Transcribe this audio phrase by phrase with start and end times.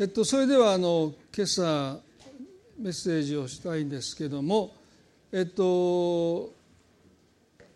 [0.00, 1.98] えっと、それではあの今朝
[2.78, 4.74] メッセージをしたいんですけども、
[5.30, 6.54] えっと、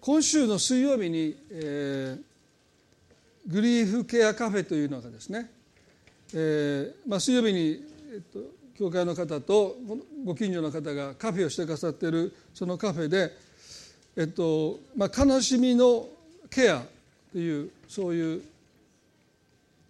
[0.01, 5.51] 今週の水曜日に、えー、グリーフケアカフェというのがですね、
[6.33, 7.85] えーまあ、水曜日に、
[8.15, 8.39] えっと、
[8.79, 9.77] 教会の方と
[10.25, 13.33] ご近所の方がカフェをしてくださっているそのカフェで、
[14.17, 16.09] えっとまあ、悲しみの
[16.49, 16.85] ケア
[17.33, 18.43] というそういう、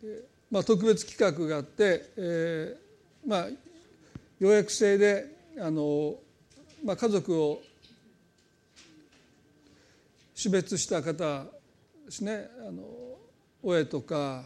[0.03, 3.47] えーまあ、特別企画があって、えーまあ、
[4.39, 5.27] 予約制で
[5.59, 6.15] あの、
[6.85, 7.61] まあ、家族を
[10.33, 11.49] 死別した方で
[12.09, 12.47] すね。
[12.69, 12.85] あの
[13.65, 14.45] 親とか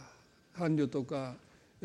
[0.57, 1.35] 伴侶とか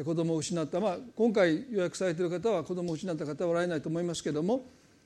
[0.05, 4.63] 子供を失った、まあ、今回予約されている方は子供を失った方はおられないと思いますけども、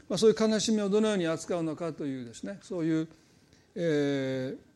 [0.08, 2.60] まあ、そういう悲しみをどのように扱うのかというですね。
[2.62, 3.08] そういう、
[3.74, 4.67] えー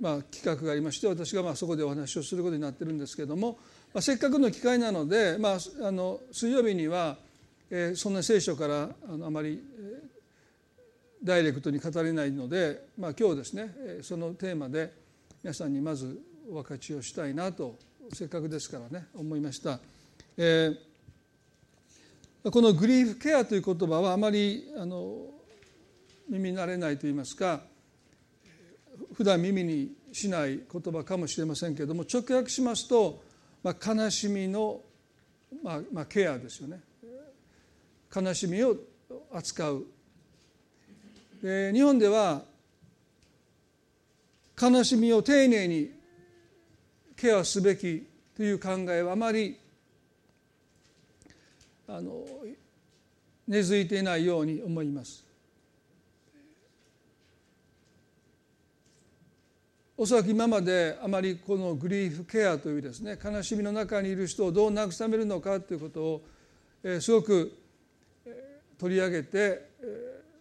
[0.00, 3.58] まあ、企画がありまして私がまあそこでお話をすることになってるんですけども、
[3.94, 7.16] まあ、せっかくの機会なので、まあ、あの水曜日には、
[7.70, 14.92] えー、そんな聖書からあのあまり、えー、ダイレクトに語れないので、まあ、今日ですねそのテーマで
[15.42, 16.20] 皆さんにまず
[16.50, 17.76] お分かちをしたいなと
[18.12, 19.78] せっかくですからね思いました。
[20.36, 25.26] えー、このグリーフケアという言葉はあまりあの
[26.28, 27.60] 耳慣れないといいますか
[29.14, 33.22] 普段耳にしない言葉かもしれませんけれども直訳しますと、
[33.62, 34.80] まあ、悲しみの、
[35.62, 36.80] まあまあ、ケアですよね。
[38.14, 38.76] 悲しみを
[39.32, 39.86] 扱う。
[41.42, 42.42] で日本では
[44.60, 45.90] 悲しみを丁寧に
[47.16, 49.58] ケアすべきという考えはあまり
[51.88, 52.24] あの
[53.48, 55.21] 根付いていないように思います。
[60.02, 66.22] おそらく今まであまりこのグリーフケアというですね悲しみの中にいる人をどう慰めるのかということを、
[67.00, 67.56] すごく
[68.80, 69.64] 取り上げて、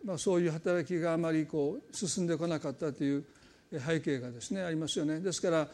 [0.04, 3.24] まあ、そういう働きがあまりこう進んでこなかったという
[3.72, 5.20] 背景がですねありますよね。
[5.20, 5.68] ですから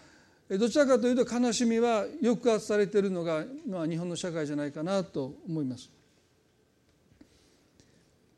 [0.57, 5.89] どちらかというと悲しみは抑圧されているのが、まあ、日本の社会じゃないかなと思います。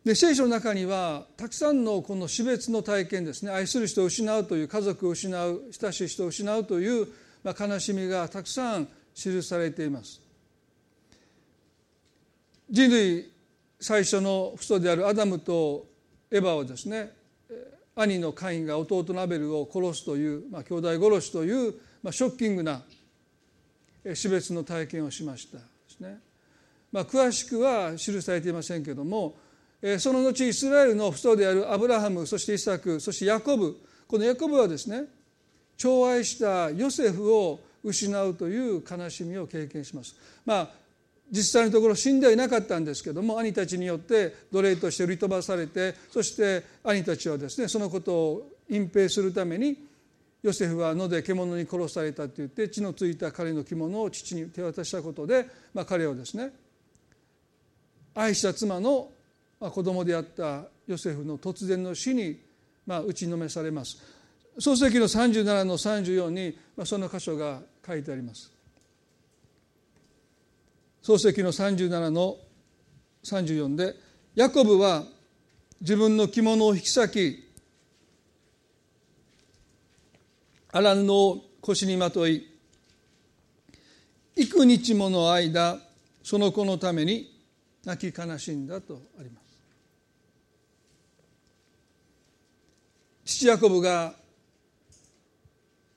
[0.10, 3.52] で聖書の中にはたくさんのこの死別の体験ですね。
[3.52, 7.08] 愛する人を失うという家族を失う親しい人を失うという、
[7.44, 10.20] まあ、悲しみがたくさん記されています。
[12.72, 13.32] 人類
[13.80, 15.86] 最初の父祖であるアダムと
[16.32, 17.12] エバはですね
[17.96, 22.82] 兄のカインが弟のアベルを殺すという、まあ、兄弟殺しという、まあ、ショッキングな
[24.16, 26.18] 死別の体験をしましたですね、
[26.92, 29.36] まあ、詳しくは記されていませんけども
[30.00, 35.06] その後イスラエルの父祖であるアブラハムそしてイサクそしてヤコブこのヤコブはですね
[35.78, 40.16] 寵愛したヨセフを失うという悲しみを経験します。
[40.46, 40.70] まあ
[41.32, 49.78] 実際のところ死んではいなかったんですけども兄たちによって奴隷として売り飛ばされてそして兄たちはですねそのことを隠蔽するために
[50.42, 56.52] ヨセフは野で獣に殺されたと言って血のついた彼の着物を父に手渡したことで、まあ、彼をですね
[58.16, 59.12] 愛した妻の
[59.60, 62.40] まあ、子供であったヨセフの突然の死に、
[62.86, 63.98] まあ、打ちのめされます。
[64.58, 68.52] 創世記の37の34に、まあ、その箇所が書いてあります。
[71.02, 72.38] 創世記の37の
[73.24, 73.96] 34で
[74.36, 75.04] ヤコブは
[75.82, 77.50] 自分の着物を引き裂き
[80.72, 82.48] 荒布を腰にまとい
[84.36, 85.80] 幾日もの間
[86.22, 87.34] その子のために
[87.84, 89.39] 泣き悲しんだとあります。
[93.30, 94.16] 父ヤコブが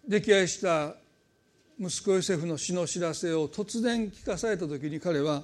[0.07, 0.95] 溺愛した
[1.81, 5.43] 息子ヨセフの死の知らせを突然聞かされた時に彼は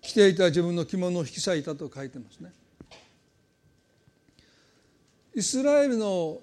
[0.00, 2.50] 着ていた自分の着物を引き裂いたと書いてますね。
[5.36, 6.38] イスラエルの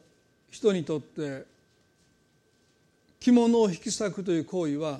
[0.52, 1.44] 人にとって
[3.20, 5.00] 着物を引き裂くという行為は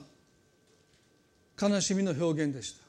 [1.62, 2.84] 悲しみの表現でした。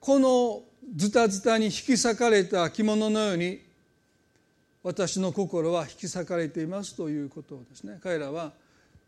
[0.00, 0.62] この
[0.94, 3.60] ズタズタに引き裂かれた着物のように
[4.82, 8.52] 私の心は引き裂かれていますということをですね彼らは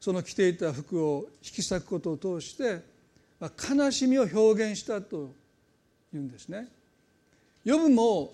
[0.00, 2.82] その着ていた服を引き裂くことを通して
[3.40, 5.30] 悲しみを表現したと
[6.12, 6.66] いうんですね。
[7.64, 8.32] ヨブも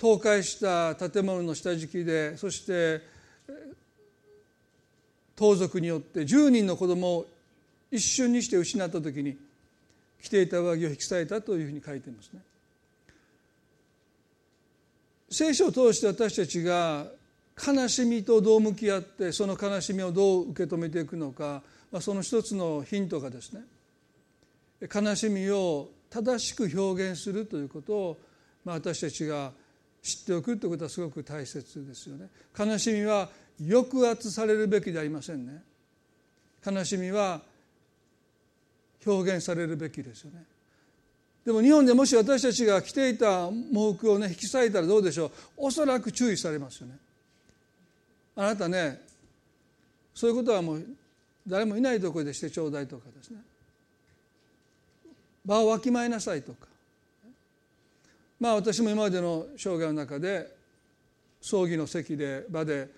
[0.00, 3.02] 倒壊した建物の下敷きでそして
[5.34, 7.26] 盗賊によって10人の子供を
[7.90, 9.36] 一瞬にして失った時に
[10.22, 12.40] 着ていた上着を引き裂いたというふうに書いてますね。
[15.30, 17.06] 聖書を通して私たちが
[17.56, 21.62] 悲しみとどう向き合ってその悲しみをどう受け止めていくのか、
[21.92, 23.62] まあ、その一つのヒントがですね
[24.92, 28.18] 悲しみを正しく表現するということを、
[28.64, 29.52] まあ、私たちが
[30.02, 32.28] 知っておくということはすごく大切ですよね。
[32.58, 33.28] 悲しみは
[33.60, 35.62] 抑圧されるべきではありませんね。
[36.66, 37.42] 悲しみは
[39.06, 40.44] 表現されるべきですよね。
[41.44, 46.98] でも日本でもし私たちが着ていた毛服をね引き裂いたらどうでしょうおそらく注意されますよね。
[48.36, 49.00] あなたね
[50.14, 50.84] そういうことはもう
[51.46, 53.38] 誰もいないところでしてちょうだいとかですね
[55.44, 56.66] 場をわきまえなさいとか
[58.38, 60.54] まあ私も今までの生涯の中で
[61.40, 62.88] 葬儀の席で場で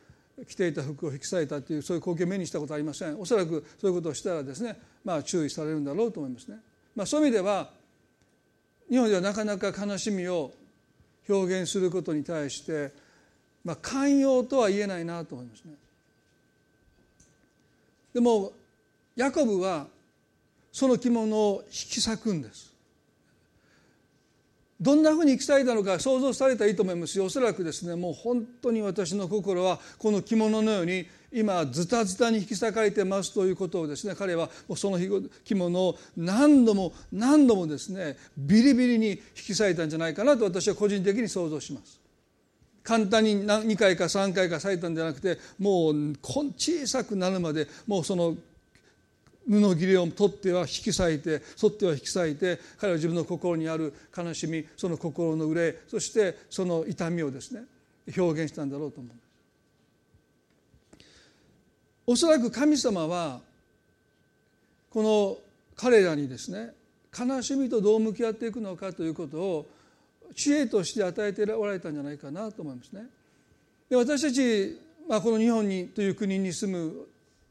[0.49, 6.59] 着ていた服を引き裂いたっていうそういう光景を目にしたことありませんおそらくそういうことをしたらですねまあ注意されるんだろうと思いますね、
[6.95, 7.71] まあ、そういう意味では
[8.89, 10.53] 日本ではなかなか悲しみを
[11.29, 12.93] 表現することに対して
[13.65, 15.73] まあ、寛容とは言えないなと思いますね。
[18.13, 18.53] でも
[19.17, 19.87] ヤコブは
[20.73, 22.73] その着物を引き裂くんです。
[24.81, 34.99] どんなふうに引き裂いたのか想像されたらいいと思いますしおそらくですねもう本当に私の心はこの着物のように今ズタズタに引き裂かれてますということをですね彼はもうその
[35.45, 42.01] 着物を何度も何度もですねビリビリに引き裂いたんじゃないかなと私は個人的に想像します。
[42.83, 48.37] 簡単に2回か3回か裂いたんじゃなくてもう小さくなるまでもうその
[49.49, 57.63] 布切れを取っては引き裂いて反っては引き裂いて彼は自分の心にある悲しみその心の憂いそしてその痛みをですね
[58.17, 59.22] 表現したんだろうと思う
[62.07, 63.41] おそらく神様は
[64.91, 65.39] この
[65.77, 66.73] 彼らにですね
[67.17, 69.67] 悲しみとどう向き合っていくのかということを
[70.35, 73.07] 知恵として与えておられたんじゃないかなと思いますね。
[73.91, 77.07] で私たち、まあ、この日本にという国に住む、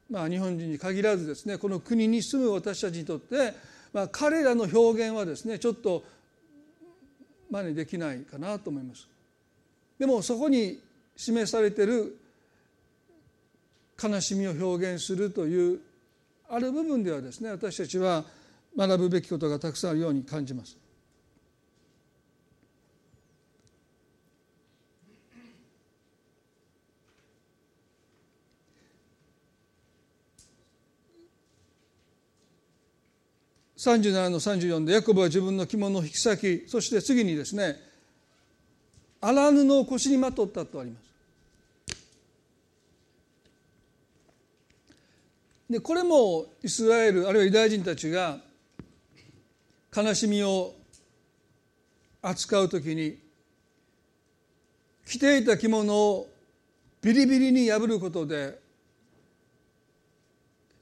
[0.10, 3.54] まあ、日本人に限らずですねこの国に住む私たちにとって、
[3.94, 6.04] まあ、彼らの表現はですねちょっと
[7.52, 9.08] 真似できないかなと思います。
[10.00, 10.80] でもそこに
[11.16, 12.18] 示されている
[14.02, 15.80] 悲しみを表現するという
[16.50, 18.26] ある部分ではですね私たちは
[18.78, 20.78] 学ぶべきことがたくさんあるように感じます。
[33.82, 37.78] 37の34でヤコブは自分の着物を引き裂きそして次にですね
[39.20, 41.11] 荒布を腰にまとったとあります
[45.72, 48.40] でこれもイスラエルあるいはユダヤ人たちが
[49.96, 50.74] 悲しみを
[52.22, 53.18] 扱う時に
[55.08, 56.28] 着ていた着物を
[57.02, 58.60] ビリビリに破ることで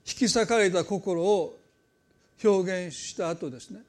[0.07, 1.59] 引き裂かれた心を
[2.43, 3.81] 表現した後ですね。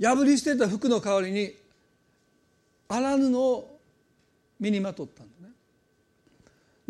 [0.00, 1.52] 破り捨てた服の代わりに
[2.88, 3.78] 荒布を
[4.60, 5.29] 身にまとったん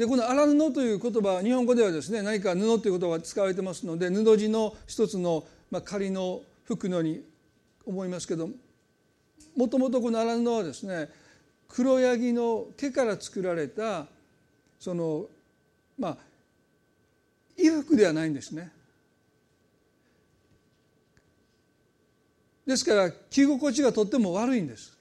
[0.00, 7.23] でこの荒布という言葉日本語ではですね何か布という言葉が使われてますので布地の一つの、まあ、仮の服のように
[7.85, 8.49] 思いますけど
[9.54, 11.11] もともとこの荒布はですね
[11.69, 14.07] 黒ヤギの毛から作られた
[14.78, 15.26] その
[15.99, 16.16] まあ
[17.59, 18.73] 衣服ではないんですね。
[22.66, 24.97] ですから着心地がとっても悪いんです。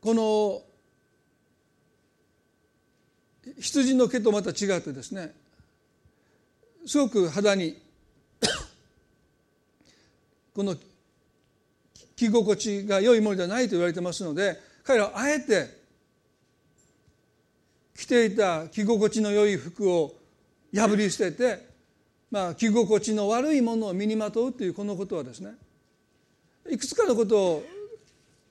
[0.00, 0.69] この
[3.58, 5.34] 羊の毛とまた違ってですね
[6.86, 7.76] すごく肌に
[10.54, 10.76] この
[12.16, 15.80] 着心地が良いものではないと言われてますので彼らはあえて
[17.96, 20.14] 着ていた着心地の良い服を
[20.74, 21.66] 破り捨てて、
[22.30, 25.54] まあ、着心地の悪いものを身にまとうというこのことはですね
[26.70, 27.64] いくつかのことを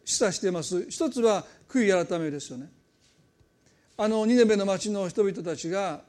[0.05, 0.89] 示唆しています。
[0.89, 2.69] 一つは悔い改めですよね。
[4.01, 5.99] あのニネベの町の人々たちが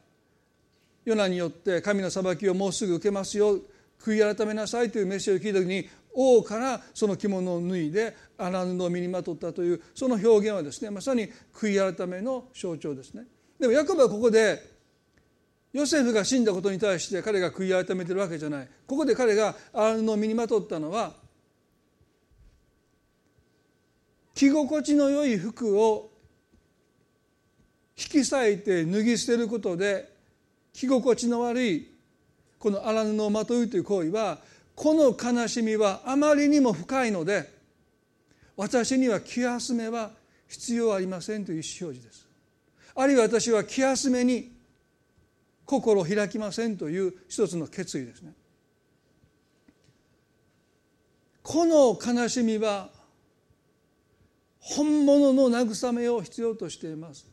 [1.05, 3.59] ヨナによって神の裁きをもうすぐ受けますよ
[4.01, 13.25] 悔い改めなさいというメッセージを聞いた時に王からその着物を脱いで荒布を身にまとったというその表現はですねまさに悔い改めの象徴ですね。
[13.59, 14.63] でもヤコブはここで
[15.73, 18.69] ヨセフが死んだことに対して彼が悔い改めてるわけじゃない。
[18.87, 21.15] ここで彼が荒布を身にまとったのは
[24.37, 26.10] 着心地の良い服を
[28.01, 30.11] 引き裂いて脱ぎ捨てることで
[30.73, 31.91] 着心地の悪い
[32.59, 34.39] この荒布をまとうという行為は
[34.75, 37.51] この悲しみはあまりにも深いので
[38.57, 40.13] 私には気休めは
[40.49, 42.27] 必要ありませんという意思表示です。
[42.95, 44.53] あるいは私は気休めに
[45.65, 48.33] 心を開きませんという一つの決意ですね。
[51.43, 52.91] この悲しみは
[54.59, 57.27] 本物の慰めを必要としています。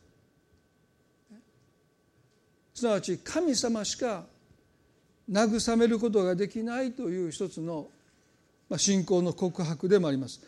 [2.78, 4.24] すなわち神様しか
[5.30, 7.88] 慰めることができないという一つの
[8.76, 10.40] 信仰の告白でもあります。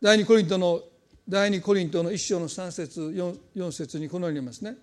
[0.00, 0.80] 第二コリントの
[1.28, 4.76] 第二コリントの一章の三節四四節にこのように言いますね。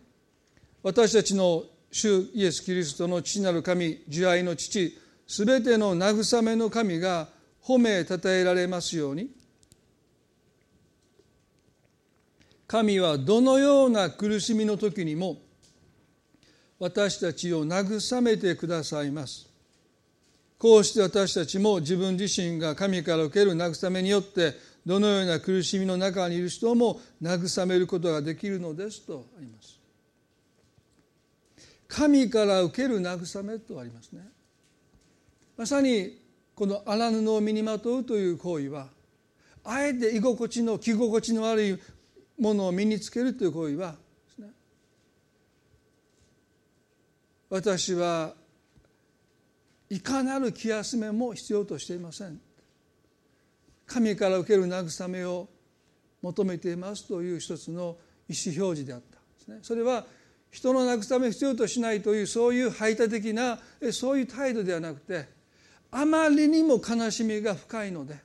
[0.84, 4.98] 私たちの主イエス・キリストの父なる神慈愛の父
[5.28, 7.28] すべての慰めの神が
[7.64, 9.30] 褒めたたえられますように
[12.68, 15.38] 神はどのような苦しみの時にも
[16.80, 19.48] 私たちを慰めてくださいます。
[20.58, 24.54] こうして私たちも自分自身が神から受ける慰めによって
[24.86, 29.80] どのような苦しみの中にいる人も慰めることができるのですとあります。
[31.88, 34.22] 神から受ける慰めとありますね。
[35.58, 36.18] まさに
[36.56, 38.88] この荒布を身にまとうという行為は
[39.64, 41.80] あえて居心地の着心地の悪い
[42.40, 43.96] ものを身につけるという行為は
[47.50, 48.34] 私は
[49.90, 52.40] いかなる気休めも必要としていません。
[53.86, 55.48] 神から受ける慰めを
[56.22, 59.60] 求めていますという一つの意思表示であったですね。
[59.62, 60.06] それは
[60.50, 63.60] 人の慰めを必要としないというそういう排他的な
[63.92, 65.28] そういう態度ではなくて
[65.92, 68.18] あまりにも悲しみが深いので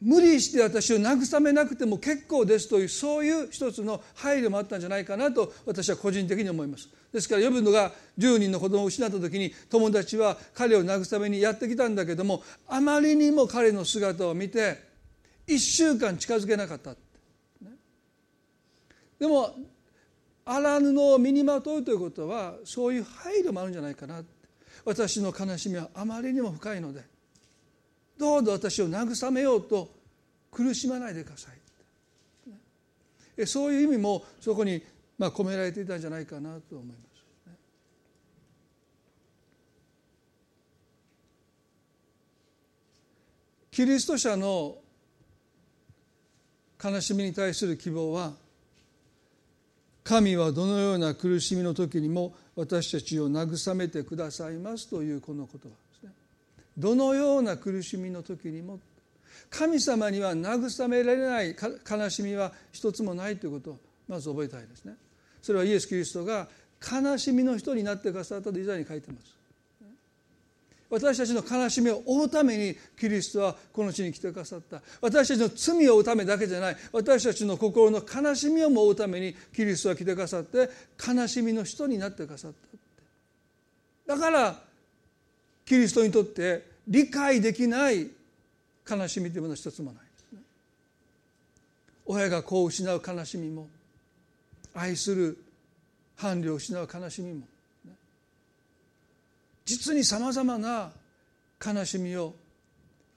[0.00, 6.88] 無理して私を慰めなくても結構ですというそういう一つの配慮もあったんじゃないかなと私は個人的に思います。
[7.12, 14.82] ですから呼ぶのが10人の子供を失った時に友達は彼を慰めにやってきたんだけどもあまりにも彼の姿を見て
[15.46, 16.94] 1週間近づけなかった
[19.18, 19.54] でも
[20.44, 24.22] 荒布を身にまとうということはそういう配慮もあるんじゃないかな
[24.84, 27.02] 私の悲しみはあまりにも深いので
[28.18, 29.90] どうぞ私を慰めようと
[30.50, 34.82] 苦しまないでくださいそういう意味もそこに
[35.18, 37.06] まあ込められていたんじゃないかなと思います。
[43.70, 44.78] キリスト者の
[46.82, 48.32] 悲しみに対する希望は
[50.02, 55.85] 神はどのような苦しみの時にも私たちを慰めてくださいますというこの言葉。
[56.76, 58.78] どのような苦しみの時にも
[59.50, 61.56] 神様には慰められない
[61.88, 63.78] 悲しみは一つもないということを
[64.08, 64.94] まず覚えたいですね。
[65.42, 66.48] それはイエス・キリストが
[66.80, 69.36] 悲しみの人になってくださったとイザヤに書いてます。
[70.88, 80.70] 私たちの悲しみを負うためにキリストはこの地に来てくださった私たちの罪を負うためだけじゃない私たちの心の悲しみをも負うためにキリストは来てくださって
[81.04, 82.52] 悲しみの人になってくださっ
[84.06, 84.62] ただから
[85.66, 88.08] キリストにとって理解できない
[88.88, 90.38] 悲しみというものは一つもないですね
[92.06, 93.68] 親が子を失う悲しみも
[94.74, 95.36] 愛する
[96.16, 97.42] 伴侶を失う悲しみも
[99.64, 100.92] 実にさまざまな
[101.64, 102.34] 悲しみを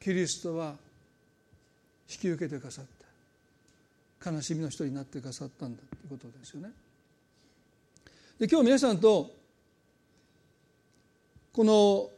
[0.01, 0.75] キリストは
[2.09, 2.85] 引き受けてくださっ
[4.21, 6.71] た悲しみの人になってくださったんだということですよね。
[8.39, 9.31] で今日皆さんと
[11.53, 12.09] この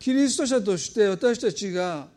[0.00, 2.08] キリスト者として私たちが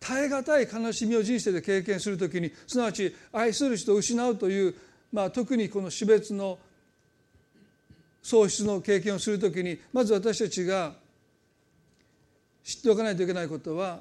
[0.00, 4.74] 耐え難い悲しみを人生で経験するときにすなわち愛する人を失うという、
[5.12, 6.58] まあ、特にこの死別の
[8.22, 10.94] 喪失の経験をするときにまず私たちが
[12.64, 14.00] 知っておかないといけないことは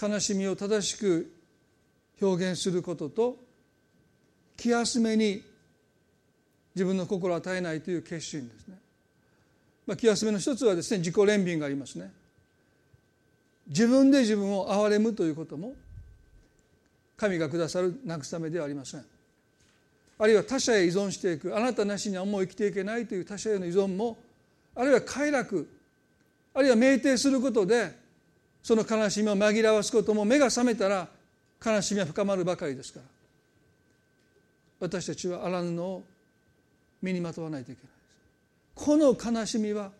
[0.00, 1.30] 悲しみを正しく
[2.22, 3.36] 表現することと
[4.56, 5.42] 気休めに
[6.74, 8.83] 自分の心を与えないという決心ですね。
[9.86, 12.10] まあ、気休めの一つはですね自己憐憫がありますね。
[13.66, 15.74] 自分で自分を憐れむということも
[17.16, 19.04] 神がくださる慰めではありません。
[20.18, 24.16] あるいは他者へ依存していくあなたなしにはもう生きていけないという他者への依存も
[24.74, 25.68] あるいは快楽
[26.54, 27.92] あるいは酩酊することで
[28.62, 31.08] その悲しみを紛らわすことも目が覚めたら
[31.64, 33.06] 悲しみは深まるばかりですから
[34.80, 36.02] 私たちは荒布を
[37.02, 37.93] 身にまとわないといけない
[38.74, 39.90] この悲しみは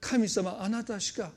[0.00, 1.30] 神様あなたしか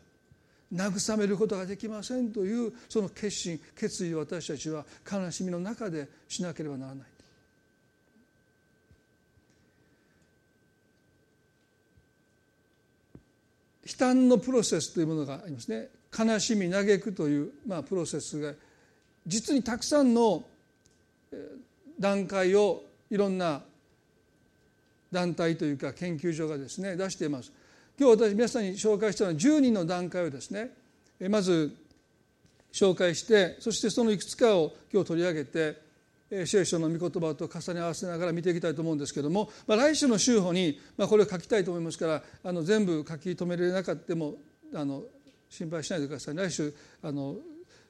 [0.73, 7.07] 慰めることができませんというその決心決意を私たちは悲しみの中でしなければならない。
[13.85, 18.53] 悲嘆のプロセスというものがありますね悲しみ嘆くという、まあ、プロセスが
[19.27, 20.43] 実にたくさんの
[21.99, 23.61] 段階をいろんな
[25.13, 27.53] 団体というか研究所がですね出しています。
[27.97, 30.71] 今日私皆さんに紹介したのは10人の段階をですね
[31.29, 31.75] まず
[32.73, 35.83] 紹介してそしてそのいくつかを今日取り上げて
[36.47, 44.33] 聖書の御言葉と重ね合わせながら見ていきたいと思うんですけども、まあ、来週の週報に、まあ、これを書きたいと思いますからあの全部書き留められなかったも
[44.73, 45.03] あの
[45.49, 46.35] 心配しないでください。
[46.35, 47.35] 来週あの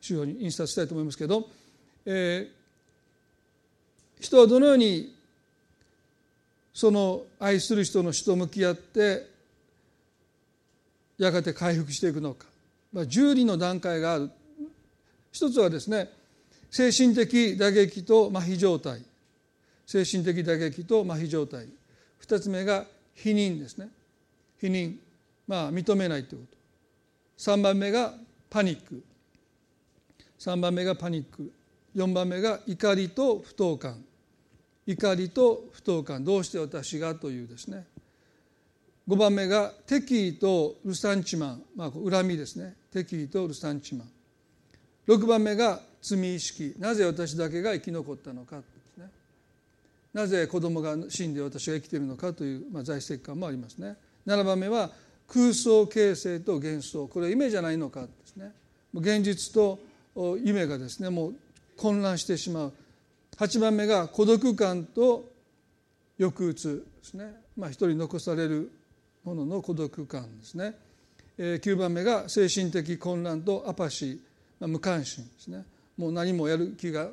[0.01, 1.47] 週報に印刷したいと思いますけど、
[2.05, 5.12] えー、人はどのように
[6.73, 9.29] その愛する人の死と向き合って
[11.17, 12.47] やがて回復していくのか、
[12.91, 14.31] まあ、10人の段階がある。
[15.31, 16.09] 一つはですね
[16.69, 19.01] 精神的打撃と麻痺状態。
[19.85, 21.67] 精神的打撃と麻痺状態。
[22.17, 23.89] 二つ目が否認ですね。
[24.59, 24.95] 否認。
[25.47, 26.57] まあ認めないということ。
[27.37, 28.13] 三番目が
[28.49, 29.03] パニック。
[30.39, 31.51] 三番目がパニック。
[31.93, 34.03] 四番目が怒りと不当感。
[34.85, 37.85] 怒りと不当感どうして私がというですね。
[39.07, 42.75] 5番目が敵意とルサンチマン、まあ、恨みですね。
[42.91, 44.09] 敵意とルサンチマン。
[45.07, 46.73] 6番目が罪意識。
[46.79, 48.63] なぜ私だけが生き残ったのかで
[48.95, 49.09] すね。
[50.13, 53.97] なぜ子供が死んで私が生きているのかという、まあ、在籍感もありますね。
[54.25, 54.89] 7番目は
[55.27, 57.07] 空想形成と幻想。
[57.07, 58.53] これは夢じゃないのかですね。
[58.93, 59.79] 現実と
[60.43, 61.35] 夢がですねもう
[61.75, 62.73] 混乱してしまう。
[63.37, 65.31] 8番目が孤独感と
[66.19, 67.35] 抑うつですね。
[67.57, 68.71] まあ一人残される
[69.23, 70.75] ものの孤独感ですね。
[71.37, 74.17] 9番目が精神的混乱とアパシー、
[74.59, 75.65] まあ、無関心ですね。
[75.97, 77.09] もう何もやる気が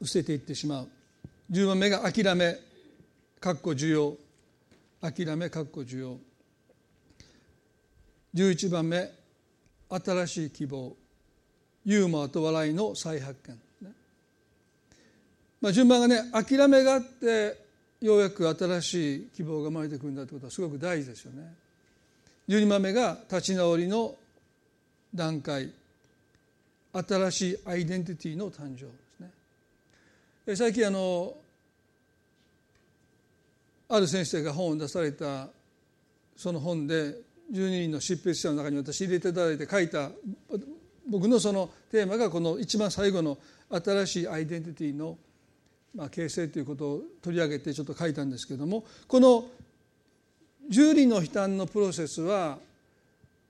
[0.00, 0.88] 失せていってしまう。
[1.50, 2.58] 10番目が諦め
[3.40, 4.16] かっこ需要。
[5.00, 6.18] 諦めかっこ需要。
[8.34, 9.10] 11番目
[9.88, 10.96] 新しい希望。
[11.86, 13.92] ユーモアと笑いの再発見、ね。
[15.60, 17.64] まあ、順番がね諦めがあって
[18.00, 21.54] ようやく新しい希望が生まれてくるんだということはすごく大事ですよね。
[22.48, 24.14] 12番目が立ち直りの
[25.14, 25.72] 段階。
[26.92, 30.56] 新しいアイデンティティの誕生ですね。
[30.56, 31.34] 最近あの
[33.88, 35.48] ある先生が本を出された
[36.36, 37.14] その本で
[37.52, 40.10] 12人の執筆者の中に私入れていただいて書いた
[41.08, 43.38] 僕のそのテーマがこの一番最後の
[43.70, 45.16] 新しいアイデンティティの
[45.94, 49.46] まあ形成ということを取り上げてちょっと書いたんですけどもこの
[50.68, 52.58] 十人の悲嘆のプロセスは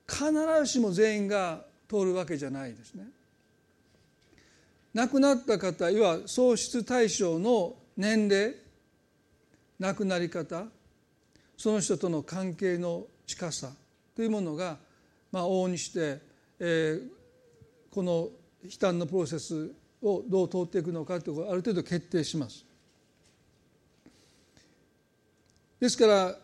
[0.07, 3.05] 必ずしも全員が通るわけじゃないですね。
[4.93, 8.55] 亡くなった方いわ喪失対象の年齢
[9.79, 10.65] 亡くなり方
[11.55, 13.71] その人との関係の近さ
[14.15, 14.77] というものが、
[15.31, 16.19] まあ、往々にして、
[16.59, 17.09] えー、
[17.91, 18.29] この
[18.63, 19.71] 悲嘆のプロセス
[20.01, 22.65] をどう通っていくのかということをある程度決定します。
[25.79, 26.35] ですから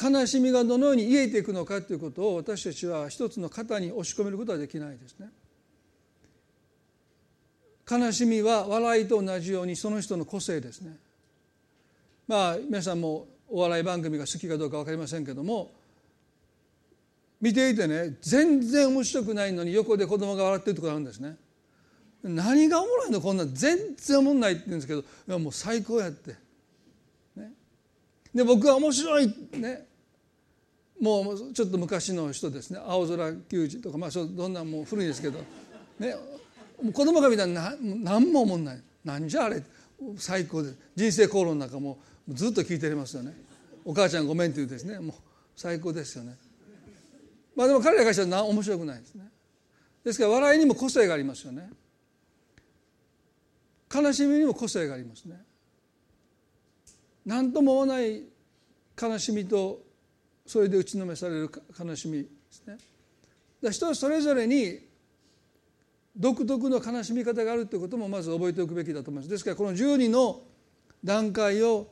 [0.00, 5.28] 悲しみがどのように癒えていくのかということを私たちは一つの型に押し込めることはできないですね。
[7.90, 10.96] 悲しみは笑いと同じようにその人の個性ですね
[12.28, 15.72] まあ皆さんもお笑い番組が好きかどうか分かりませんけども
[17.40, 21.36] 見ていてね全然面白くないのに横で子供が笑ってるところあるんですね。
[22.22, 26.36] 何がおもろいのこんなん全然おもんないって言うんですけどいやもう最高やって、
[27.34, 27.52] ね、
[28.34, 29.86] で僕は面白いね。
[31.00, 32.80] もうちょっと昔の人ですね。
[32.86, 35.38] 青空球児とかまあどんなんもう古いですけど。
[35.98, 36.14] ね。
[36.92, 38.82] 子供が見たら何も思んない。
[39.02, 39.62] なんじゃあれ。
[40.18, 40.72] 最高で。
[40.94, 41.98] 人生口論なんかも
[42.28, 43.34] ずっと聞いてりますよね。
[43.82, 44.98] お母ちゃんごめんっていうですね。
[44.98, 45.14] もう
[45.56, 46.36] 最高ですよね。
[47.60, 49.24] まあでも彼らからしたら面白くないですね。
[50.02, 51.68] ですから笑いにも個性がありますよね。
[53.94, 55.36] 悲しみにも個性がありますね。
[57.26, 58.22] 何とも思わない
[58.98, 59.82] 悲しみと
[60.46, 62.78] それで打ちのめされる悲しみですね。
[63.70, 64.78] 人それぞれに
[66.16, 69.28] 独特の悲しみ方があるということもまず覚えておくべきだと思います。
[69.28, 70.40] ですからこの12の
[71.04, 71.88] 段階を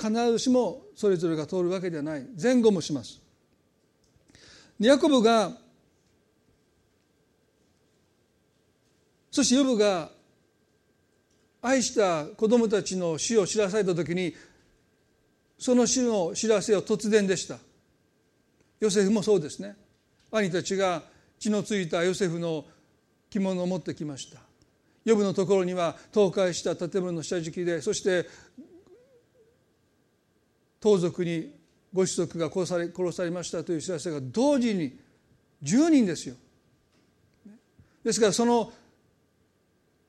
[0.00, 2.26] 必ずしもそれぞれが通るわけではない。
[2.42, 3.25] 前後もします。
[4.78, 5.52] ヤコブが
[9.30, 10.10] そしてヨブが
[11.62, 14.34] 愛した子供たちの死を知らされた時に
[15.58, 17.58] その死の知らせは突然でした。
[18.78, 19.74] ヨセフもそうですね。
[20.30, 21.02] 兄たちが
[21.38, 22.66] 血のついたヨセフの
[23.30, 24.40] 着物を持ってきました。
[25.04, 28.28] ヨブのところには倒壊した建物の下敷きでそして
[30.80, 31.55] 盗賊に
[31.96, 34.98] ご子息が殺され殺されましたという知らせが同時に
[35.62, 36.36] 10人ですよ。
[38.04, 38.70] ですからその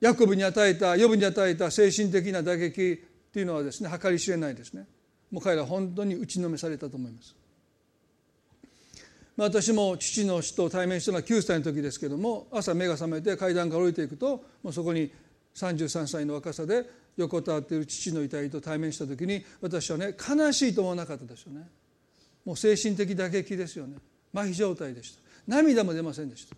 [0.02, 2.94] ヤコブに与えたヨブに与えた精神的な打撃
[3.30, 4.86] っていうのはですね計り知れないですね
[5.32, 7.36] もう彼らは本当に打ちのめされたと思います
[9.38, 15.10] まあ私も父の死と対面したのは9歳の時ですけども朝目が覚めて階段から降りていくともうそこに
[15.56, 21.68] 33歳の若さで横たわっている父の遺体と対面した時に私はね悲しいと思わなかったでしょうね。
[22.46, 23.98] もう精神的打撃ですよね。
[24.34, 25.22] 麻痺状態でした。
[25.48, 26.56] 涙も出ませんでした。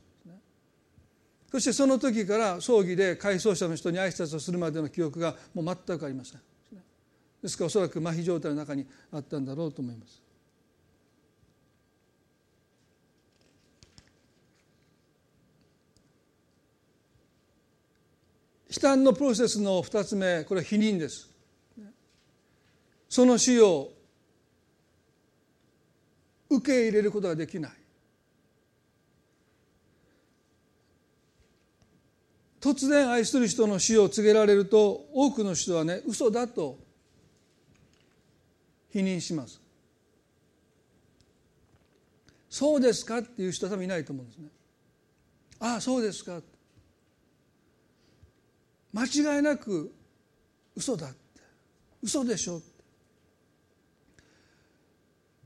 [1.51, 6.41] そしてその時から葬儀で回想者の人に挨拶をするまでの記憶がもう全くありません。
[7.41, 10.21] ですからおそらく麻痺状態の中にあったんだろうと思います。
[18.69, 21.29] 悲嘆のプロセスの2つ目これは否認です。
[23.09, 23.91] その死を
[26.49, 27.71] 受け入れることができない。
[32.61, 36.77] 突然愛する人の死を告げられると多くの人はね嘘だと
[38.91, 39.59] 否認します。
[42.49, 44.49] そうですかっていう人は多分いないと思うんですね。
[45.59, 46.41] ああそうですか。
[48.93, 49.93] 間違いなく
[50.75, 51.15] 嘘だって。
[52.01, 52.67] 嘘でしょって。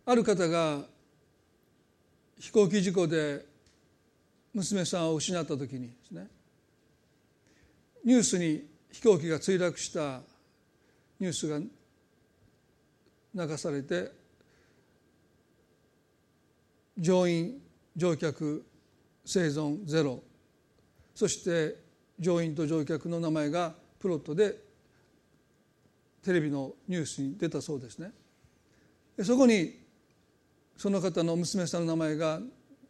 [0.05, 0.83] ある方が
[2.39, 3.45] 飛行機事故で
[4.53, 6.27] 娘さんを失った時にですね
[8.03, 10.21] ニュースに飛行機が墜落した
[11.19, 14.11] ニュースが流されて
[16.97, 17.61] 乗員
[17.95, 18.65] 乗客
[19.25, 20.21] 生存ゼロ。
[21.15, 21.82] そして
[22.23, 24.57] 乗員と乗客の名前がプロットで
[26.23, 28.11] テレビのニュースに出たそうですね。
[29.21, 29.77] そこに
[30.75, 32.39] その方の娘さんの名前が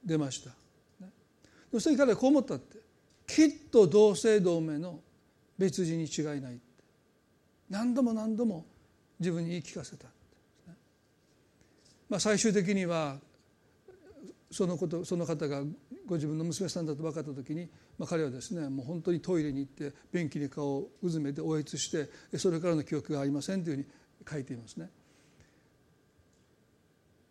[0.05, 0.51] 出ました。
[1.71, 2.77] そして彼はこう思ったって。
[3.27, 4.99] きっと同姓同名の
[5.57, 6.59] 別人に違いない
[7.69, 8.65] 何度も何度も
[9.19, 10.07] 自分に言い聞かせた、
[12.09, 13.17] まあ、最終的には
[14.51, 15.63] そのことその方が
[16.05, 23.87] ご自分の娘さんだと分かった時に、まあ、彼はですねもう本当にトイレに行って便器に顔をうずめておえつしてそれからの記憶がありませんというふうに
[24.29, 24.89] 書いていますね。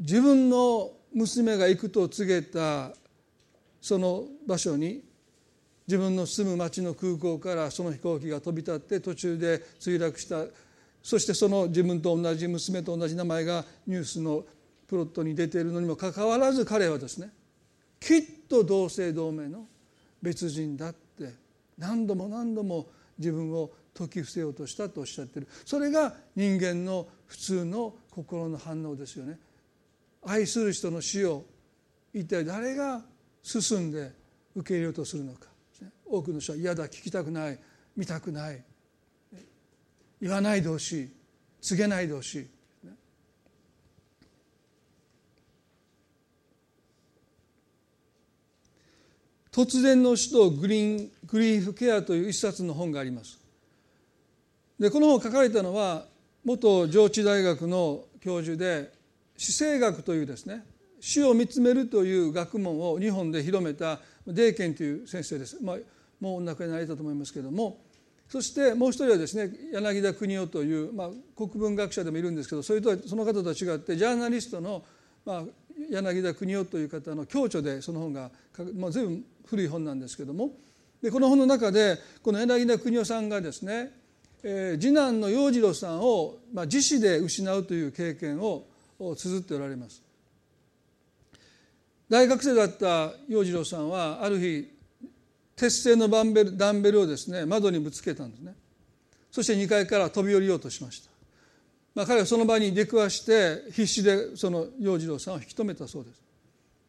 [0.01, 2.93] 自分の娘が行くと告げた
[3.81, 5.03] その場所に
[5.87, 10.45] 自分の住む町の空港からその飛行機が飛び立って途中で墜落した
[11.03, 14.45] そしてその自分と同じ娘と同じ名前がニュースの
[14.87, 17.31] プロットに出ているのにもかかわらず彼はですね
[17.99, 19.67] きっと同姓同名の
[20.21, 21.33] 別人だって
[21.79, 22.87] 何度も何度も
[23.19, 25.49] 自分を説き伏せようとしたとおっしゃってる。
[25.65, 29.39] それが人間の普通の心の反応ですよね。
[30.25, 31.45] 愛する人の死を
[32.13, 33.03] 一体誰が
[33.43, 34.13] 進んで
[34.55, 35.49] 受け入れようとするのか。
[36.05, 37.59] 多くの人は嫌だ聞きたくない
[37.97, 38.63] 見たくない
[40.21, 41.13] 言わないでほしい
[41.63, 42.47] 告げないでほしい。
[49.53, 53.39] 突然の死とグリーングリーフケアという一冊の本があります。
[54.81, 56.07] でこの本を書かれたのは
[56.45, 58.91] 元上智大学の教授で
[59.37, 60.65] 死生学というですね
[61.01, 65.77] 死を見つめるという学問を日本で広めたデーケンという先生です、まあ、
[66.21, 67.79] もうお亡くなりになれたと思いますけれども。
[68.29, 74.83] そしてもう一人はですね柳田邦夫という、まあ、国文学者でもいるんですけどそれとはその方とは違ってジャーナリストの、
[75.27, 75.43] まあ、
[75.91, 78.31] 柳田邦夫という方の共著でその本が、
[78.75, 80.53] まあ、随分古い本なんですけども。
[81.03, 83.91] でこの本の中でこの柳田邦夫さんがですね、
[84.43, 88.67] えー、次男の洋次郎さんを、まあ、自死で失うという経験を
[89.17, 90.03] 綴っておられます。
[92.09, 94.71] 大学生だった洋次郎さんはある日
[95.57, 98.55] 鉄製のダンベルダンベルをですね窓にぶつけたんですね。
[99.31, 101.11] そして2階から飛び降りようとしました、
[101.95, 106.23] まあ、彼はその場に出くわして必死でその洋次郎さんを引き止めたそうです。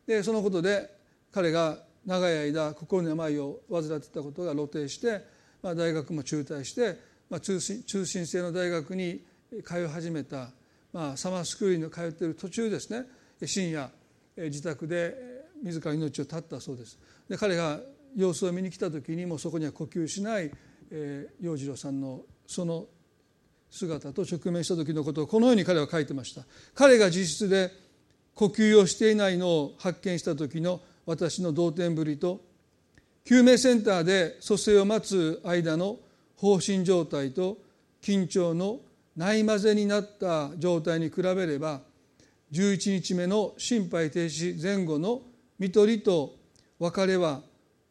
[0.06, 0.94] でそのことで
[1.32, 5.26] 彼が長い間心の病を患っていたことが露呈して、
[5.62, 9.24] まあ、大学も中退して、まあ、通信通信制の大学に
[9.66, 10.50] 通い始めた、
[10.92, 13.06] まあ、サマースクールに通っている途中ですね。
[13.46, 13.90] 深夜
[14.38, 15.16] 自宅で
[15.62, 17.00] 自ら命を絶ったそうです。
[17.30, 17.80] で彼が
[18.16, 20.52] 様子を見に来た時にもそこには呼吸しない、
[20.92, 22.86] えー、洋次郎さんのその
[23.70, 26.44] 姿と直面した時のことをこのように彼は書いてました。
[26.76, 27.72] 彼が自室で
[28.36, 32.42] 呼吸をしていないのを発見した時の私の動転ぶりと
[33.26, 36.00] 救命センターで蘇生を待つ間の
[36.36, 37.58] 放心状態と
[38.02, 38.80] 緊張の
[39.16, 41.82] ないまぜになった状態に比べれば
[42.52, 45.22] 11日目の心肺停止前後の
[45.60, 46.36] 看取りと
[46.80, 47.42] 別れは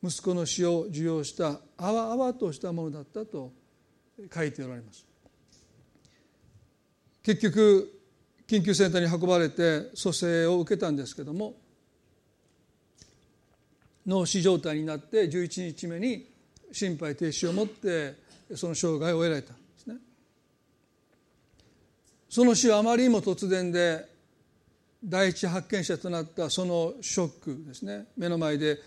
[0.03, 3.53] 息子の死を受容したあわあわとしたものだったと
[4.35, 5.07] 書いておられます。
[7.23, 8.01] 結局
[8.47, 11.55] 緊急センターに運ばれて蘇生を受けたんですけども
[14.07, 16.27] 脳死状態になって11日目に
[16.73, 18.15] 心肺停止を持って
[18.55, 19.97] その生涯を得られたんですね。
[22.29, 24.07] その死はあまりにも突然で
[25.05, 28.07] 第一発見者となったそのショックですね。
[28.17, 28.79] 目の前で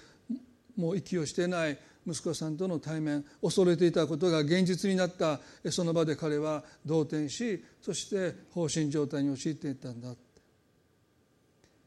[0.75, 5.39] もう息をしてない息子さんとの対面恐れていたことが現実になった。
[5.71, 10.11] その場で彼は動転しそして放心状態に陥っていったんだ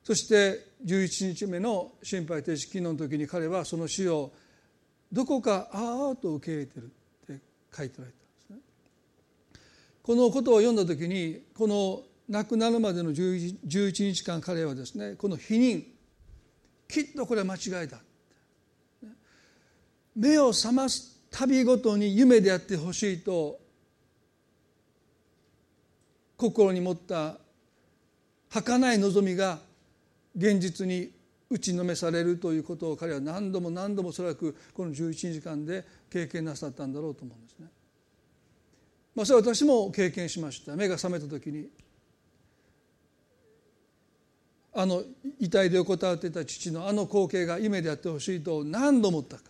[0.08, 4.32] そして11日目の心肺停止機能の時に彼はその死を
[5.12, 7.42] どこかああと受け入れてるって
[7.76, 8.56] 書いてられたんですね。
[10.02, 15.82] このことを読んだ時にこの亡くなるまでの11日間彼はですねこの否認
[16.88, 17.98] きっとこれは間違いだ
[20.16, 23.60] 目を覚ます旅ごとに夢であってほしいと
[26.38, 27.36] 心に持った
[28.48, 29.67] 儚い望みが
[30.38, 31.10] 現実に
[31.50, 37.66] 打ちのめされるということを彼は何度も何度もおそらくこの11時間で経験なさったんだろうと思うんですね。
[39.14, 41.68] まあ、それは私も経験しました目が覚めた時に
[44.72, 45.02] あの
[45.40, 49.42] 遺体で横たわっていた父のあの光景が夢であってほしいと何度思ったか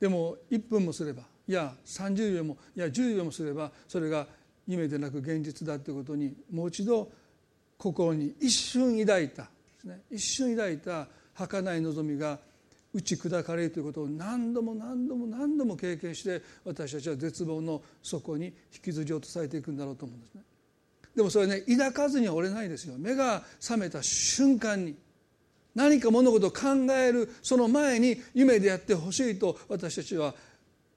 [0.00, 4.26] でも1分もすればいや30秒もいや10秒もすればそれが
[4.66, 7.10] 夢でなく現実だということにもう一度
[7.78, 9.48] 心に一瞬抱いたで
[9.80, 10.00] すね。
[10.10, 12.38] 一瞬抱いた儚い望みが
[12.92, 18.52] 打ち砕かれるということを何度も何度も何度も経験して私たちは絶望の底に引
[18.84, 20.42] きずり落とされていくんだろうと思うんですね。
[21.16, 22.94] でもそれね抱かずには折れないですよ。
[22.96, 24.96] 目が覚めた瞬間に
[25.74, 30.34] 何か物事を考えるその前に夢でやってほしいと私たちは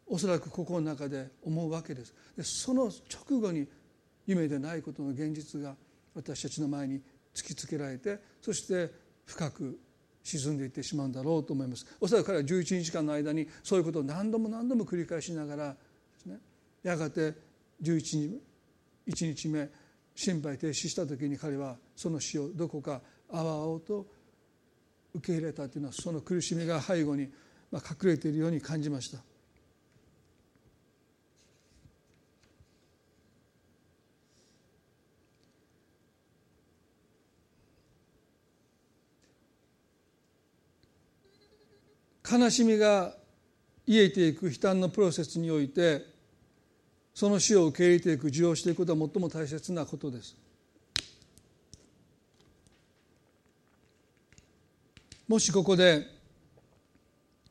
[0.05, 2.13] おそらく心の中で思うわけです。
[2.37, 3.67] でその直後に
[4.27, 5.75] 夢でないことの現実が
[6.17, 6.99] 私たちの前に
[7.34, 8.91] 突きつけられてそして
[9.25, 9.80] 深く
[10.23, 15.77] 沈んでいってしまうんだろうと思いますおそらく彼は11日間の間にそういうことを何度も何度も繰り返しながらで
[16.17, 16.38] すね
[16.84, 17.34] やがて
[17.84, 18.39] 11
[19.08, 19.69] 日目
[20.15, 22.99] 心肺停止した時に彼はその死をどこか
[23.32, 24.08] あわあわと
[25.13, 27.30] 受け入れたというのはその苦しみが背後に
[27.71, 29.19] 隠れているように感じました。
[42.29, 43.13] 悲しみが
[43.85, 46.05] 癒えていく悲嘆のプロセスにおいて
[47.13, 50.35] その死を受け入れていく受容していくことは最も大切なことです。
[55.27, 56.05] もしここで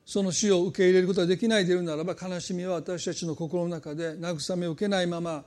[0.04, 5.44] その死を受け入れることができないでいるならば悲しみは私たちの心の中で慰めを受けないまま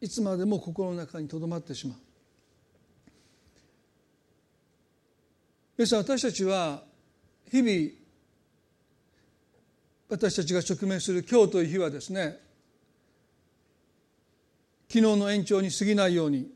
[0.00, 1.98] いつまでも心の中にとどまってしまう。
[5.78, 6.82] 皆さん私たちは
[7.50, 7.90] 日々
[10.08, 12.38] 私たちが直面する今日という日はですね
[14.88, 16.50] 昨日の延長に過ぎないように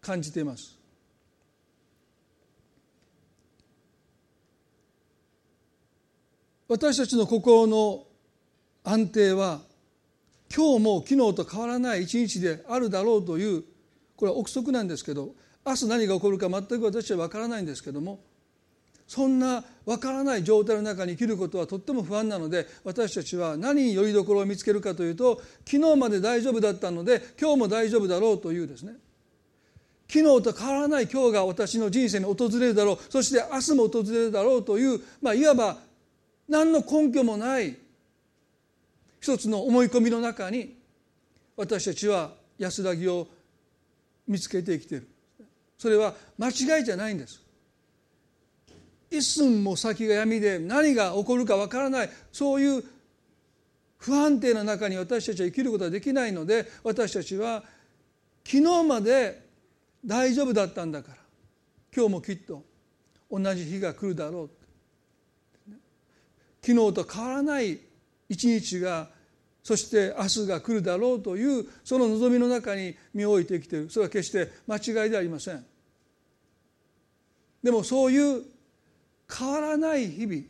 [0.00, 0.76] 感じています。
[6.68, 8.04] 私たちの心の
[8.82, 9.60] 安定は
[10.54, 13.62] 今日も昨日と変わらない一日であるだろうという
[14.16, 18.20] これは憶測なんですけど明日何が起こるか全く私は分からないんですけども
[19.06, 28.94] そんな分からない状態の中に生きることはとっても不安なので私たちは何によりどころを見つけるかというと昨日まで大丈夫だったので今日も大丈夫だろうというですね。
[30.08, 32.98] 昨日と変わらない今日が私の人生に訪れるだろう。
[33.10, 35.78] そして明日も訪れるだろうという、まあ、いわば
[36.48, 37.76] 何の根拠もない
[39.20, 40.76] 一つの思い込みの中に
[41.56, 43.26] 私たちは安らぎを
[44.26, 45.11] 見つけて生きている。
[45.82, 47.42] それは間違いじゃないんです。
[49.10, 52.10] 一寸も先が闇で何が起こるかわからない。
[52.30, 52.84] そういう
[53.98, 57.64] 不安定な中に私たちは生きることはできないので私たちは
[58.44, 59.44] 昨日まで
[60.04, 61.16] 大丈夫だったんだから。
[61.92, 62.62] 今日もきっと
[63.28, 64.50] 同じ日が来るだろう。
[66.64, 67.80] 昨日と変わらない
[68.28, 69.08] 一日が
[69.64, 73.90] そして明日が来るだろうというその望みの中に身を置いて生きている。
[73.90, 75.71] それは決して間違いではありません。
[77.62, 78.44] でもそういう
[79.30, 80.42] 変わらない日々。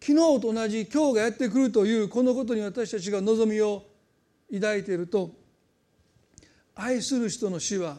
[0.00, 3.84] 昨日と同じ今日がやってくるというこのことに私たちが望みを
[4.52, 5.32] 抱いていると
[6.74, 7.98] 愛する人の死は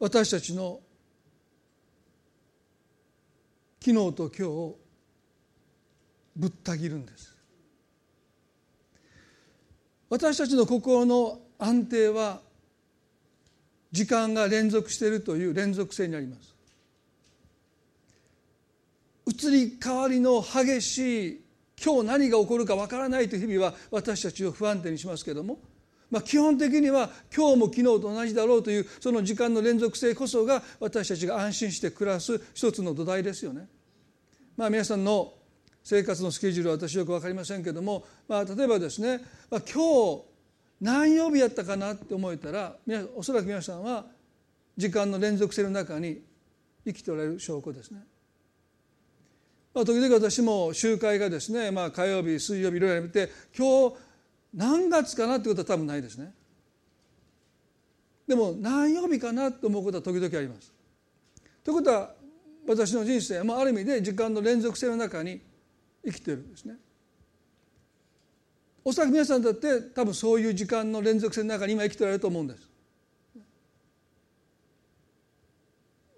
[0.00, 0.80] 私たちの
[3.78, 4.76] 昨日と今日を
[6.34, 7.36] ぶった切るんです。
[10.08, 12.40] 私たちの心の安定は
[13.92, 16.52] 時間が連続しているという連続性にあります
[19.26, 21.44] 移り変わりの激しい
[21.82, 25.58] 今日何が起こるかわからないという日々は私たちを不安定にしますけども、
[26.10, 33.68] まあ、基本的には今日も昨日と同じだろうというその時間の連続性こそが私たちが安心して暮らす一つの土台ですよね。
[34.56, 35.32] まあ、皆さんの
[35.82, 40.22] 生活のスケジュールは私よく分かりませんけども、まあ、例えばですね、まあ、今日
[40.82, 42.74] 何曜日やったかなって思えたら
[43.14, 44.04] おそらく皆さんは
[44.76, 46.20] 時間の連続性の中に
[46.84, 48.00] 生きておられる証拠ですね。
[49.72, 53.96] まあ、時々私も集会がですね、まあ、火曜日水曜日いろいろやめて今日
[54.52, 56.34] 何月かなってことは多分ないですね。
[58.26, 60.72] でも何曜日かなと思うことは時々あります。
[61.62, 62.12] ということは
[62.66, 65.40] 私の人生もある意味で時間の連続性の中に
[66.04, 66.74] 生きてるんですね。
[68.84, 72.68] おそらく皆さんだって多分そういう時間の連続性の中に今生きておられると思うんです。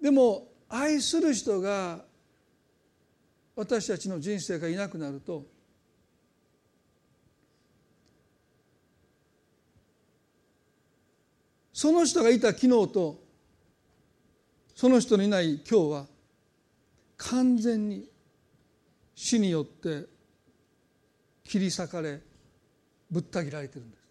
[0.00, 2.04] でも愛する人が
[3.56, 5.46] 私たちの人生がいなくなると
[11.72, 13.22] その人がいた昨日と
[14.74, 16.06] その人のいない今日は
[17.16, 18.08] 完全に
[19.14, 20.06] 死によって
[21.44, 22.20] 切り裂かれ
[23.14, 24.04] ぶった切られてるんです。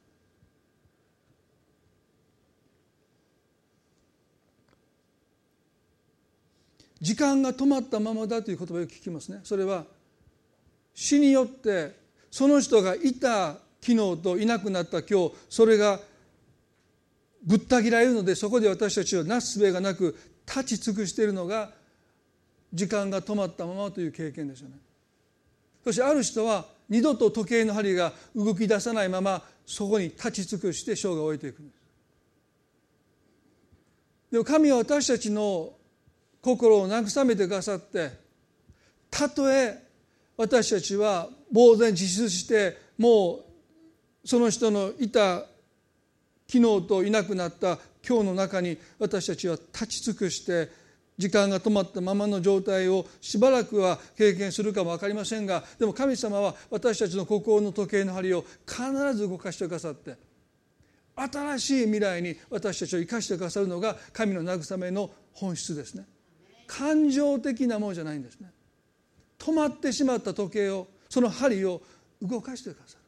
[7.02, 9.42] 時間が止まったままだという言葉を聞きますね。
[9.44, 9.84] それは
[10.94, 12.00] 死によって
[12.32, 16.00] その人がいた昨日といなくなった今日それが
[17.44, 21.72] ぶった切られるのでそこで私たちはなすすべがなく立ち尽くしているのが
[22.74, 24.78] 時間が止まったままという経験ですよね。
[25.84, 31.84] そしてある人は二度と時計の針が動き出さないままそこに立ち尽くして生涯を終えていくんです。
[34.32, 35.74] でも神は私たちの
[36.42, 38.12] 心を慰めてくださって
[39.10, 39.82] たとえ
[40.36, 43.46] 私たちは呆然自失しても
[44.24, 45.46] うその人のいた
[46.48, 50.70] 昨日といなくなった今日の中に私たちは立ち尽くして
[51.18, 60.16] 時間が止まったままの状態をしばらくは経験するかも分かりませんがでも神様は私たちの心の時計の針を必ず動かしてくださって
[61.16, 66.06] 新しい未来に私たちを生かしてくださるのが神の慰めの本質ですね。
[66.66, 68.50] 感情的なものじゃないんですね。
[69.38, 71.82] 止まってしまった時計をその針を
[72.22, 73.04] 動かしてくださる。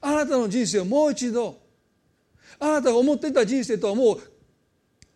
[0.00, 1.58] あなたの人生をもう一度
[2.60, 4.18] あなたが思っていた人生とはもう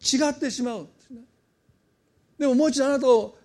[0.02, 0.88] 違ってしまう。
[2.42, 3.38] でももう一度あなたを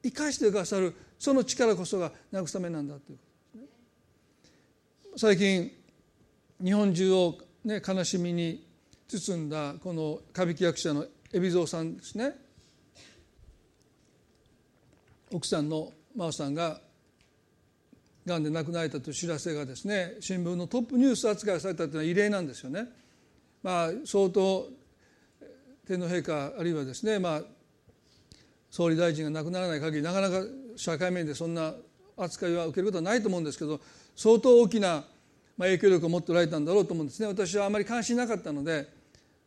[0.00, 5.72] 生かしてくださるその力こそが慰めなんだということですね最近
[6.62, 8.64] 日本中を、ね、悲しみに
[9.08, 12.36] 包んだこの歌舞伎役者の海老蔵さんですね
[15.32, 16.78] 奥さんの真央さんが
[18.24, 22.86] がんで亡くなられたという知らせがですね新聞のトップニュース扱いされたというのは異例なんですよね。
[23.64, 24.68] まあ、相当
[25.88, 27.42] 天皇陛下あるいはですね、まあ、
[28.74, 30.42] 総理大臣が亡くならない限りなかなか
[30.74, 31.74] 社会面でそんな
[32.16, 33.78] 扱いは受けることはないと思うんですけど
[34.16, 35.04] 相当大きな
[35.58, 38.88] 影響力を持っておられたんだろうと思うんですね私はあまり関心なかったので、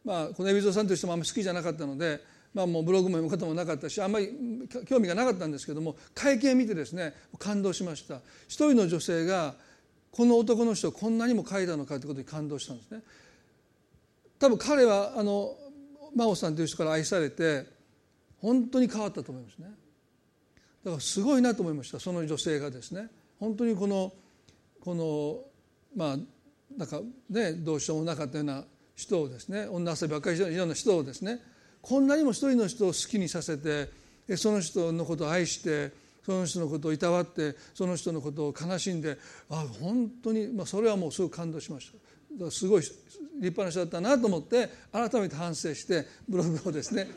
[0.05, 2.21] まあ、この海老蔵さんという人もあんまり好きじゃなかったので、
[2.53, 4.29] まあ、もうブログも読むこともなかったしあんまり
[4.87, 9.55] 興味がなかったんですけども会見を見てですね感動しました一人の女性が
[10.09, 13.01] この男の人をこんなにも書いたのかということに感動したんですね。
[14.39, 15.53] 多分彼はあの
[16.15, 17.75] 真央さんという人から愛されて
[18.41, 19.67] 本当に変わったと思いますね。
[20.83, 23.09] だからすごいなと思いましたその女性がですね。
[23.39, 24.13] 本当にこの
[24.81, 25.39] この
[25.95, 26.17] まあ
[26.77, 28.63] なんかねどうしようもなかったような
[28.95, 31.39] 人をですね女遊びばっかりしたような人をですね
[31.81, 33.89] こんなにも一人の人を好きにさせて
[34.37, 35.91] その人のことを愛して
[36.25, 39.17] その人のことをいたわってその人のことを悲しんで
[39.49, 42.51] あ本当に、まあ、それはもうすごく感動しました。
[42.51, 42.93] すごい立
[43.39, 47.07] 派な人だったなと思って改めて反省してブログをですね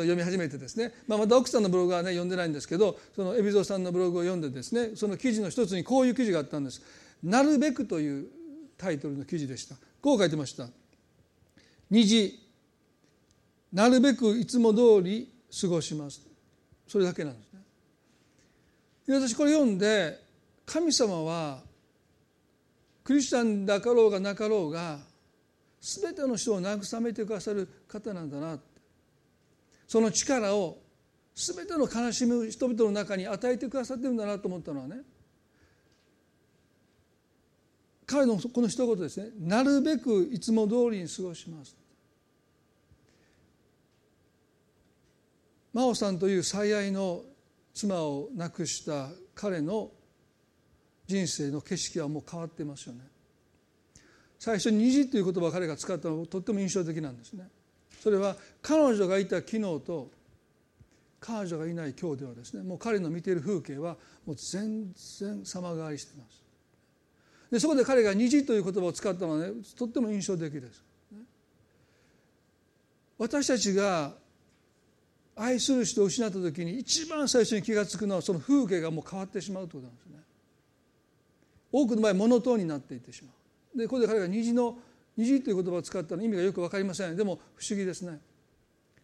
[0.00, 6.82] 読み始めてですね、まあ、また奥さんのブログはね読んでないんですけどその海老蔵さんのブログを読んでですねその記事の一つにこういう記事があったんです
[7.22, 8.28] 「なるべく」という
[8.76, 9.76] タイトルの記事でした。
[10.00, 10.68] こう書いてました
[11.90, 12.38] 「虹
[13.72, 16.20] なるべくいつも通り過ごします」
[16.86, 17.60] それだけなんですね。
[19.06, 20.22] 私これ読んで
[20.66, 21.62] 神様は
[23.02, 24.98] クリスチャンだかろうがなかろうが
[25.80, 28.58] 全ての人を慰めてくださる方なんだな。
[29.94, 30.78] その力を
[31.36, 34.96] 全ての悲しむ人々の中に与えてくださってるんだなと思ったのはね
[38.04, 39.30] 彼のこの一言ですね。
[39.38, 41.76] なるべくいつも通りに過ごします。
[45.72, 47.22] 真央さんという最愛の
[47.72, 49.92] 妻を亡くした彼の
[51.06, 53.00] 人生の景色はもう変わってますよね。
[54.40, 57.48] 最初に「虹」という言葉を彼が使ったのはとっても印象的なんですね。
[58.04, 60.10] それは彼女がいた昨日と
[61.18, 63.96] 彼女がいない今日ではですねもう彼の見ている風景は
[64.26, 66.42] もう全然様変わりしています。
[67.50, 70.82] でそこで彼が「虹」という言葉を使ったのはねとっても印象的です。
[73.16, 74.12] 私たちが
[75.34, 80.22] 愛する人を失った時に一番最初に気が付くのはその風景がもう変わってしまうということなんですね。
[81.72, 83.30] 多くの場合モノトーンになっていってしま
[83.74, 83.78] う。
[83.78, 84.78] でここで彼が虹の
[85.16, 87.16] 虹という言葉を使ったの意味がよく分かりません。
[87.16, 88.20] でも不思議ですね。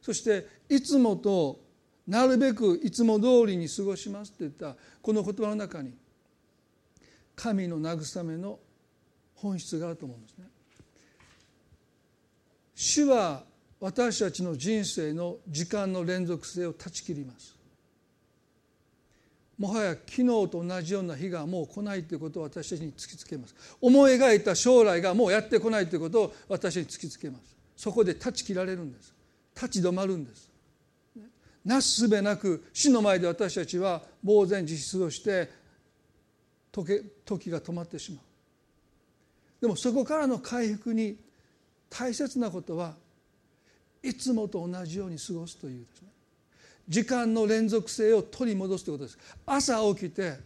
[0.01, 1.61] そしていつもと
[2.07, 5.95] なるべくいつも通りに過ごしますって言ったこの言葉の中に
[7.37, 8.59] 神の慰めの
[9.35, 10.45] 本質があると思うんですね。
[12.75, 13.45] 主は
[13.79, 17.60] 私たちの人生の時間の連続性を断ち切ります。
[19.61, 23.55] もはや昨日と同じような日がもう来ないということを私たちに突きつけます。
[23.79, 27.55] 思い描いた将来がもうやってこないということを私に突きつけます。
[27.77, 29.13] そこで断ち切られるんです。
[29.55, 30.51] 立ち止まるんです。
[31.63, 35.51] なすすべなく死の前で私たちは呆然自失をして
[36.73, 38.21] 時時が止まってしまう。
[39.61, 41.19] でもそこからの回復に
[41.91, 42.95] 大切なことは
[44.03, 46.09] いつもと同じように過ごすというですね。
[46.91, 49.19] 時間の連続性を取り戻すということです。
[49.47, 50.39] 朝起きて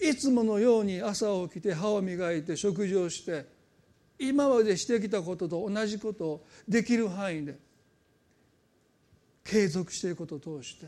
[0.00, 3.44] いつものように朝起きて歯を磨いて食事をして
[4.16, 7.58] 今までしてきたことと同じことをできる範囲で
[9.42, 10.86] 継続していくことを通して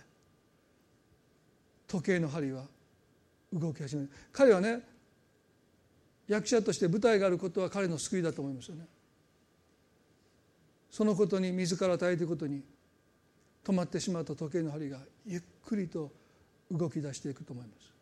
[1.88, 2.62] 時計の針は
[3.53, 4.11] 動き始める。
[4.30, 4.82] 彼はね
[6.28, 8.86] 役者として舞台があることは彼の救いだと思いますよね。
[10.92, 12.62] そのことに自ら与えていくことに
[13.65, 16.11] 止まってしまった時計の針がゆっくりと
[16.71, 17.93] 動き出していくと思います。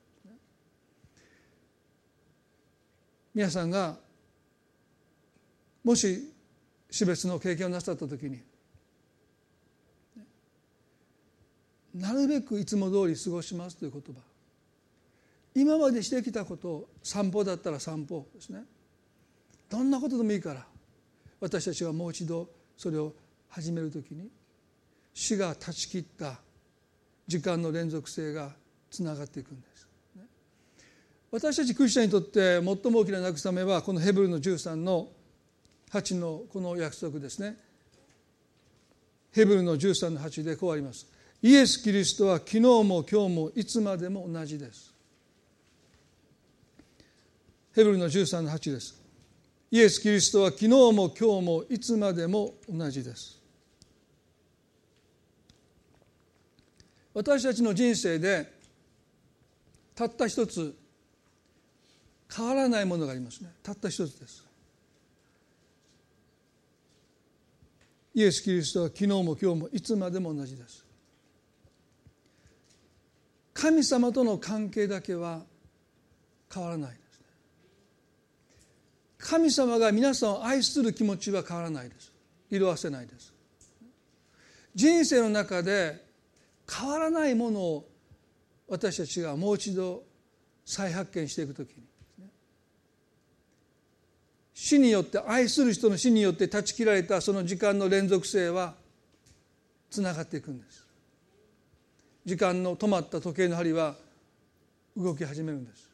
[3.35, 3.97] 皆さんが
[5.85, 6.33] もし
[6.91, 8.41] 死別の経験をなさった時に
[11.95, 14.21] なるべくいつも通り過ごしますという言葉。
[15.55, 18.65] 今までしてきたことを散歩だったら散歩ですね。
[19.69, 20.67] どんなことでもいいから
[21.41, 23.15] 私たちがもう一度それを
[23.49, 24.29] 始める時に
[25.15, 26.41] 死が断ち切った
[27.27, 28.51] 時間の連続性が
[28.91, 29.87] つながっていくんです。
[31.31, 35.09] 私たちクリスチャンにとって最も大きな慰めはこのヘブルの13の
[35.93, 37.57] 8のこの約束ですね。
[39.33, 41.07] ヘブルの13の8でこうあります。
[41.43, 44.93] イエス・キリストは昨日も今日もいつまでも同じです。
[47.75, 49.01] ヘブルの13の8です。
[49.71, 53.40] イエス・キリストは昨日も今日もいつまでも同じです。
[57.13, 58.53] 私たちの人生で
[59.95, 60.77] たった一つ
[62.35, 63.51] 変わらないものがありますね。
[63.63, 64.47] たった一つです。
[68.15, 70.85] イエス・キリストは昨日も今日もいつまでも同じです。
[73.53, 75.43] 神様との関係だけは
[76.53, 77.27] 変わらないですね。
[79.19, 82.13] 神様が皆さんを愛する気持ちは変わらないです。
[82.51, 83.33] 色あせないです。
[84.75, 86.10] 人生の中で
[86.79, 87.89] 変わらないものを
[88.69, 90.05] 私たちがもう一度
[90.65, 91.83] 再発見していくときに。
[94.55, 98.75] 死によって愛する人の死によって断ち切られたその時間の連続性は
[99.91, 100.87] つながっていくんです。
[102.25, 103.97] 時間の止まった時計の針は
[104.97, 105.91] 動き始めるんです。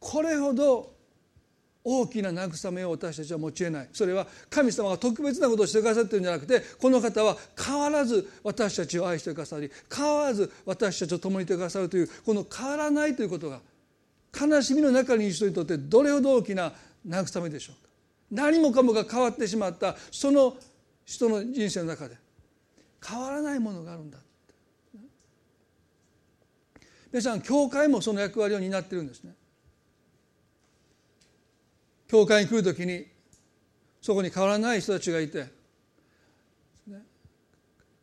[0.00, 0.93] これほど
[1.86, 3.88] 大きな慰めを私たちは持ち得ない。
[3.92, 13.60] それは神様が特別なことをしてくださってるんじゃなくてこの方は変わらず私たちを愛してくださり変わらず私たちを共にいてくださるというこの変わらないということが
[14.40, 16.72] 悲しみの中にいる人にとってどれほど大きな
[17.06, 17.90] 慰めでしょうか。
[18.30, 20.56] 何もかもが変わってしまったその
[21.04, 22.16] 人の人生の中で
[23.06, 24.18] 変わらないものがあるんだ
[27.12, 29.34] 皆さん教会もその役割を担ってるんですね。
[32.14, 33.06] 教会に来る時に
[34.00, 35.46] そこに変わらない人たちがいて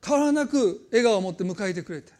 [0.06, 2.12] 変わらなく笑顔を持って迎えてくれて。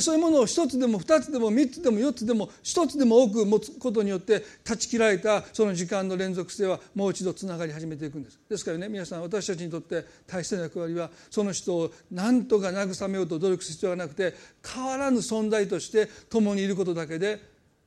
[0.00, 8.40] そういうものを一つでも二つでも三つでも四つでも一つでも多く持つことによって断ち切られたその時間の連続性はもう一度つながり始めていくんです。
[8.48, 14.34] ですからね皆さん私たちにとって大切な役割はその人を何とか慰めようと努力する必要がなくて
[14.66, 17.38] 変わらぬ存在として共にいることだけで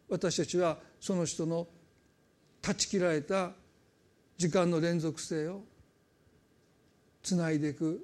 [0.08, 1.68] 私たちはその人の
[2.66, 3.52] 断ち切られた
[4.38, 5.62] 時間の連続性を
[7.22, 8.04] つないでいく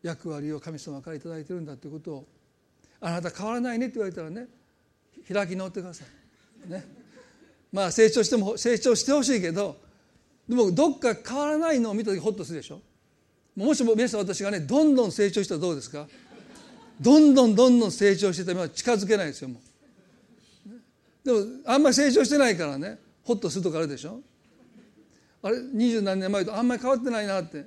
[0.00, 2.26] 役割を神様から頂いてるんだということを
[3.00, 4.46] あなた変わらないねって言われたらね
[5.32, 6.04] 開き直ってくださ
[6.66, 6.70] い。
[6.70, 6.84] ね、
[7.72, 9.76] まあ成長しても成長してほしいけど
[10.48, 12.80] でもどっか変わらないのを見た時ホッとするでしょ。
[13.56, 16.06] もしも皆さん私がねどんどん成長したらどうですか？
[17.00, 19.71] どんどんどんどん成長してたら近づけないですよもう。
[21.24, 22.98] でもあんまり成長してないからね。
[23.24, 24.20] ホッとするとかあるでしょ？
[25.42, 27.66] あれ二十何年前とあんまり変わってないなって。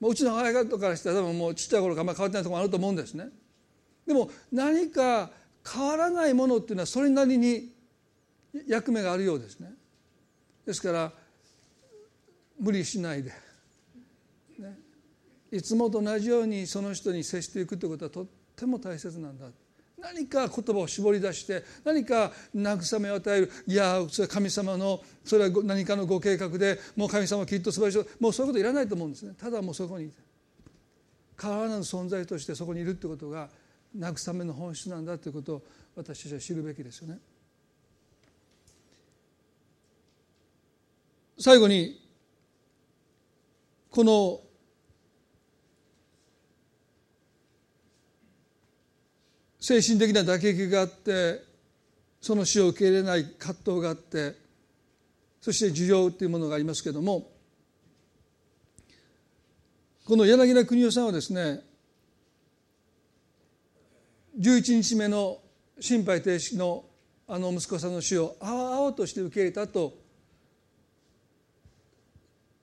[0.00, 3.28] うちの母親からしたら多分もうちっちゃい頃からあんまり変わってないところもあると思うんですね。
[4.06, 5.30] でも何か
[5.68, 7.72] 変わらないものっていうのはそれなりに
[8.66, 9.72] 役目があるようですね。
[10.64, 11.12] ですから
[12.60, 13.30] 無理しないで、
[14.58, 14.78] ね、
[15.50, 19.46] いつもと同じようにその人に接していくということはとっても大切なんだ。
[20.00, 30.10] 何か言葉を絞り出して何か慰めを与えるいやそれは神様のそれは何かのご計画でもう神様はきっと素晴らしいもうそういうこといらないと思うんですねただもうそこに
[31.40, 33.48] 変わらぬ存在としてそこにいるってことが
[33.96, 35.62] 慰めの本質なんだということを
[35.96, 37.18] 私たちは知るべきですよね。
[41.40, 42.00] 最後に
[43.90, 44.40] この
[49.68, 51.44] 精神的な打撃があって
[52.22, 54.34] その死を受け入れない葛藤があって
[55.42, 57.30] そして需要というものがありますけれども
[60.06, 61.60] この柳田邦夫さんはですね
[64.40, 65.36] 11日目の
[65.78, 66.86] 心肺停止の
[67.26, 69.92] あの息子さんの死をあわあわとして受け入れたと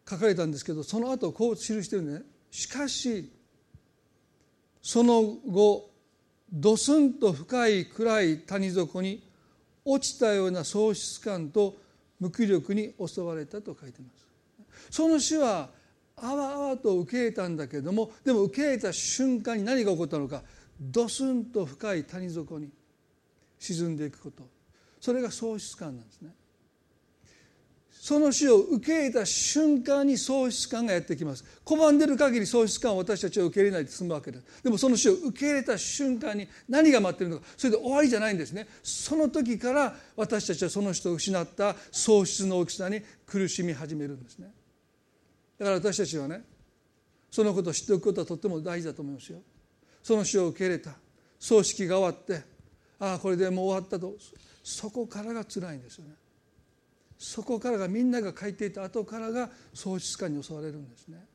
[0.09, 2.23] 書かれたんですけどその後こう記してるね。
[2.49, 3.31] しかし
[4.81, 5.93] その後
[6.51, 9.23] ドスンと深い暗い谷底に
[9.83, 11.75] 落ちたような喪失感と
[12.19, 14.27] 無気力に襲われたと書いてます。
[14.89, 15.69] その死は
[16.17, 20.43] あわあわと受け入れたんだけれどもでも受け入れた瞬間に何が起こったのか。
[20.79, 22.69] ドスンと深い谷底に
[23.59, 24.43] 沈んでいくこと。
[24.99, 26.31] それが喪失感なんですね。
[28.05, 31.43] その死を受け入れた瞬間に喪失感がやってきます。
[31.65, 34.61] 拒んでる限り喪失感を私たちは受け入れないで済むわけです。
[34.61, 37.45] でもその死を受け入れた瞬間に何が待ってるのか。
[37.57, 38.67] それで終わりじゃないんですね。
[38.83, 44.53] その時から私たちはその人を失った喪失の大きさに苦しみ始めるんですね。
[45.57, 46.43] だから私たちはね
[47.31, 49.39] そのことを知っておくことはとっても大事だと思いますよ。
[50.03, 50.91] その死を受け入れた。
[51.39, 52.43] 葬式が終わって
[52.99, 54.13] ああこれでもう終わったと。
[54.63, 56.11] そこからが辛いんですよね。
[57.17, 61.25] そこからがみんなが書いていた後からが喪失感に襲われるんですね。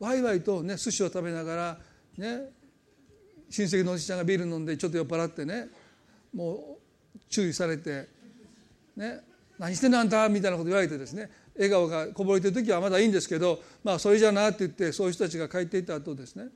[0.00, 1.78] ワイワイとね寿司を食べながら
[2.18, 2.50] ね
[3.48, 5.68] 親戚のおじちゃんがビール飲んでちょっと酔っ払ってね
[6.34, 6.78] も
[7.14, 8.08] う注意されて
[8.96, 9.20] ね
[9.58, 16.48] 何してんのあんたみたいなこと言われてですね笑顔がこぼれてる時はまだいいんですけどまあそれじゃなって言ってそういう人たちが帰っていった後ですね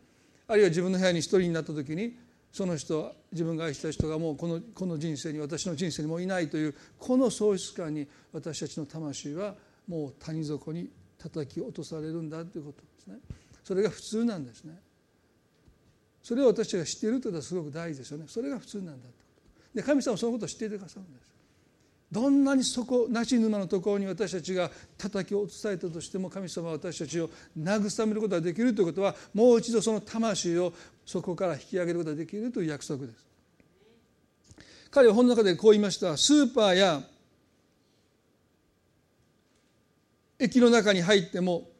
[0.48, 2.18] あるいは自分の部屋に一人になった時に
[2.52, 9.54] その人自分が愛した人がもうこのこの人生に私の人生にもいないというこの喪失感に私たちの魂は
[9.86, 13.16] もう谷底に叩き落とされるんだということですね。
[13.64, 14.78] それが普通なんですね。
[16.22, 18.24] それを私たちが知っているというのはすごく大事ですよね。
[18.28, 19.14] それが普通なんだと。
[19.74, 21.28] で神様はそのことを知っていてくださるんです。
[22.10, 27.28] どんなに底なし沼のところに私たちが叩き落とされたとしても神様は私たちを
[27.58, 30.72] 慰めることができるということはもう一度その魂を
[31.08, 33.24] そこから引き上げることができるという約束です。
[34.90, 36.18] 彼は本の中でこう言いました。
[36.18, 37.02] スーパーや
[40.38, 41.70] 駅の中に入っても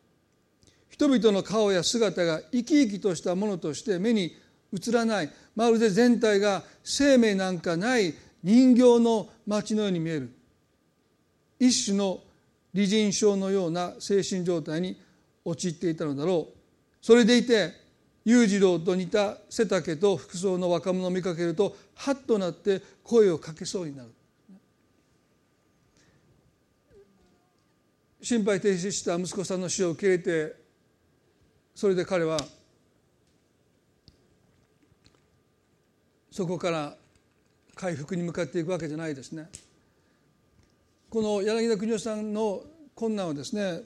[0.89, 4.35] 人々の顔や姿が生き生きとしたものとして目に
[4.72, 5.31] 映らない。
[5.55, 10.33] まるで全体が生命なんかない人形の町のように見える。
[11.61, 12.22] 一種の
[12.72, 14.99] 理人症のような精神状態に
[15.45, 16.59] 陥っていたのだろう。
[17.03, 17.78] それでいて
[18.29, 24.11] 裕次郎と似た背丈と服装の若者を見かけるとハッとなって声をかけそうになる
[28.20, 30.57] 心肺停止した息子さんの死を受け入れて
[31.74, 32.39] それで彼は
[36.31, 36.95] そこから
[37.74, 39.49] 回復に向かっていくわけじゃないですね。
[41.09, 42.62] この柳田邦夫さんの
[42.95, 43.81] 困難はですね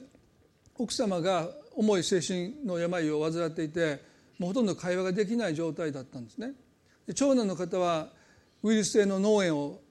[0.77, 4.11] 奥様が重い精神の病を患っていて
[4.43, 6.51] もうほとんど会話ができない状態だったんですね。
[7.07, 8.09] で長男の方は
[8.61, 9.81] ウイルス性の脳炎を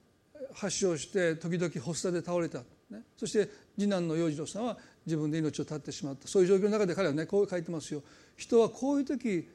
[0.53, 2.59] 発症して時々発作で倒れた、
[2.91, 4.77] ね、そして次男の洋次郎さんは
[5.07, 6.27] 自分で命を絶ってしまった。
[6.27, 8.03] そういう状況の中で彼はねこう書いてますよ。
[8.37, 9.49] 人はこういう時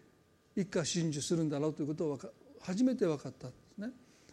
[0.57, 2.19] 一家心中するんだろうということを
[2.61, 3.91] 初めて分かったんですね。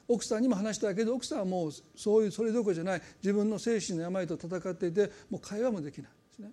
[0.07, 3.01] 奥さんにも話したけど奥さんはもうそういうそれどころじゃない。
[3.21, 6.49] 自分の精神の病と戦っていてもう会話もできないですね。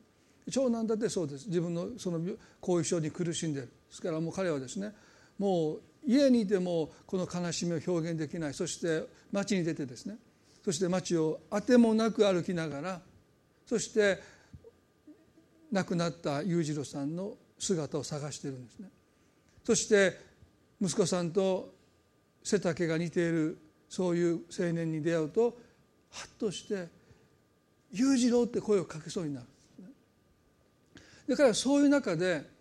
[0.51, 1.47] 長男だってそうです。
[1.47, 2.21] 自分のその
[2.61, 3.73] 後遺症に苦しんでる。
[3.93, 4.95] ですからもう彼はですね
[5.38, 8.55] もう家にいてもこの悲しみを表現できない。
[8.55, 10.16] そして街に出てですね。
[10.64, 13.01] そして街をあてもなく歩きながら
[13.66, 14.18] そして
[15.70, 18.88] 亡くなった裕次郎さんの姿を探しているんですね。
[19.62, 20.18] そして
[20.80, 21.74] 息子さんと
[22.43, 23.59] 背丈が似ている
[23.90, 25.59] そういう青年に出会うと
[26.11, 26.88] ハッとして
[27.93, 29.47] 「裕次郎」って声をかけそうになる
[31.28, 32.52] だからそういう中で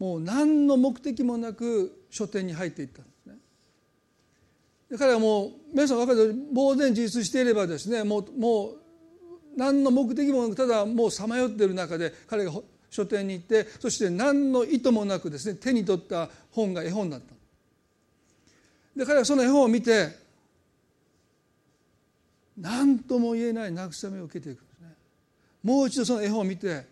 [0.00, 3.34] もう何の目的もなく書店に入っていったんですね。
[4.90, 8.78] で彼はもう皆さん分かるように呆然自立していればですねもうもう
[9.56, 12.52] 何の目的もなくただもうさまよっている中で彼が
[12.88, 17.34] 書店に行ってそして何の意図もなくですね手に取った本が絵本だった
[18.96, 20.08] で彼はその絵本を見て
[22.58, 24.88] 何とも言えない慰めを受けていくんですね
[25.62, 26.86] もう一度その絵本を見て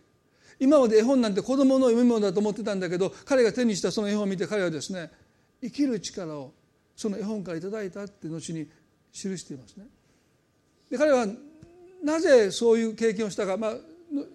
[0.61, 5.11] 今まで絵本なんて子供の読み物だと思ってたんだけど彼が手にしたその絵本を見て彼はですね
[5.63, 6.53] 生きる力を
[6.97, 8.67] その絵本から頂いたって後に
[9.13, 9.87] 記していますね。
[10.91, 11.27] で彼は
[12.03, 13.75] なぜそういう経験をしたか、まあ、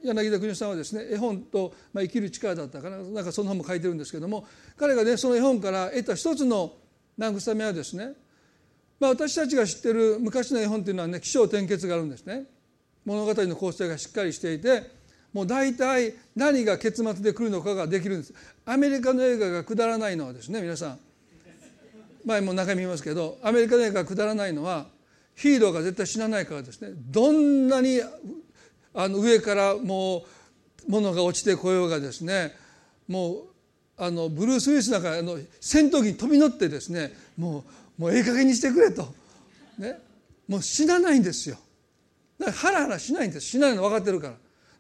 [0.04, 4.46] 柳田邦さんはですね絵本と、まあ、生きる力だったかななんかその本も書いてるんですけども
[4.78, 6.74] 彼がねその絵本から得た一つの
[7.18, 8.14] 慰めはですね、
[9.00, 12.44] まあ、私たちが知ってる昔の絵本っていうのはね起承転結があるんですね
[13.06, 15.03] 物語の構成がしっかりしていて
[15.34, 18.34] もう大体何が結末で来るのかができるんです。
[18.66, 21.00] アメリカの映画がくだらないのはですね皆さん。
[22.26, 24.86] 前も中身見ますけどアメリカの映画がくだらないのは
[25.36, 26.94] ヒーローが絶対死なないからですね。
[26.96, 28.00] どんなに
[28.94, 30.24] あの上からもう
[30.88, 32.56] 物が落ちてこようがですね
[33.08, 33.44] もう
[33.98, 37.64] あのブルース・ウィスなんかあの戦闘機に飛び乗ってですねも
[37.98, 39.14] うもうええ加減にしてくれと、
[39.78, 40.00] ね、
[40.48, 41.58] もう死なないんですよ。
[42.40, 43.48] だからハラハラしないんです。
[43.48, 44.34] 死なないの分かってるから。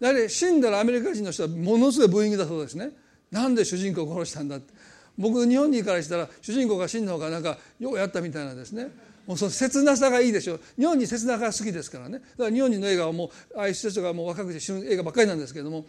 [0.03, 2.91] やはり死んだらアメリカ人の人はものすごいブーイングだそうですね。
[3.31, 4.73] なんで主人公を殺したんだって。
[5.17, 8.89] 僕日本にからしたら主人公が死んだ方がなんかようやったみたいなですね。
[9.25, 10.59] もうその切なさがいいでしょう。
[10.77, 12.19] 日本に切なさが好きですからね。
[12.19, 15.85] だから日本人の映画はもうああいう人がもう若くて死ぬ映画ばっかりなんですけども。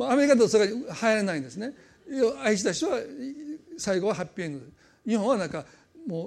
[0.00, 1.72] アメリカだとそれが流行らないんですね。
[2.44, 3.00] 愛した人は
[3.78, 4.66] 最後はハッピーエンド。
[5.10, 5.66] 日本はなんか
[6.06, 6.26] も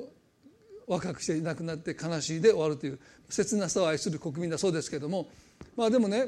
[0.88, 5.30] う若くしていなくなって悲しいで終わるという切なさを愛する国民だそうですけども。
[5.78, 6.28] まあでもね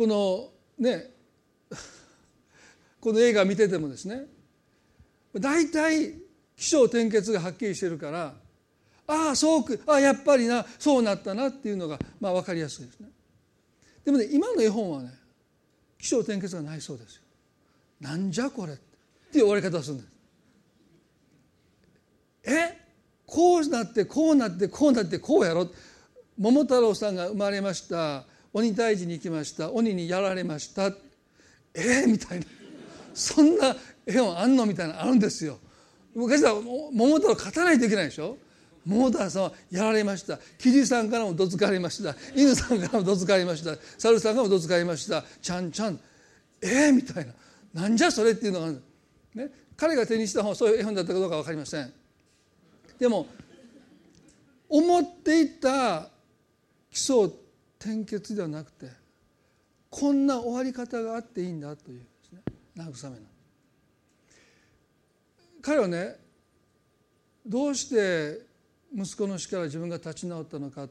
[0.00, 0.48] この
[0.78, 1.10] ね
[3.02, 4.24] この映画見ててもですね
[5.34, 6.14] 大体
[6.56, 8.34] 起承転結がはっきりしてるから
[9.06, 13.10] ああそうくああやっぱりなそうなったなっていうのがまあ分かりやすいですね。
[14.02, 15.12] でもね今の絵本はね
[15.98, 17.22] 起承転結がないそうですよ。
[18.00, 18.76] なんじゃこれっ
[19.30, 20.08] ていう終わり方をするんです。
[22.44, 22.78] え？
[23.26, 25.70] こうなってこうなってこうなってこうやろ？
[26.38, 29.70] 桃太郎さんが生まれました鬼退治に行きました。
[29.70, 30.86] 鬼にやられました。
[30.86, 30.92] え
[31.74, 32.46] えー、みたいな。
[33.14, 33.76] そんな
[34.06, 35.58] 絵本あんのみたいなあるんですよ。
[36.14, 38.36] 昔は桃太郎勝たないといけないでしょ。
[38.84, 40.38] 桃太郎さんはやられました。
[40.58, 42.16] キジさんからもどつかれました。
[42.34, 43.76] 犬さんからもどつかれました。
[43.98, 45.24] 猿さんからもどつかれました。
[45.40, 46.00] ちゃんちゃん。
[46.62, 47.32] ええー、みたいな。
[47.82, 48.82] なんじゃそれっていうのがある。
[49.34, 51.92] ね、彼が手にした本そういう絵本だったかどうか分かりません。
[52.98, 53.26] でも
[54.68, 56.08] 思っていた
[56.90, 57.30] 基礎
[57.80, 58.86] 転結ではなくて
[59.88, 62.42] こんな終わり方があっていいんだというですね。
[62.76, 63.26] 慰めな
[65.62, 66.16] 彼はね
[67.46, 68.42] どうして
[68.94, 70.88] 息子の死から自分が立ち直ったのか。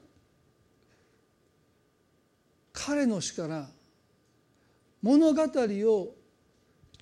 [2.72, 3.68] 彼の死から
[5.02, 6.16] 物語を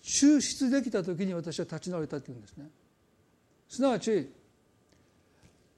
[0.01, 2.69] 抽出できた時に私は立ち直れたっていうんですね。
[3.69, 4.31] すなわち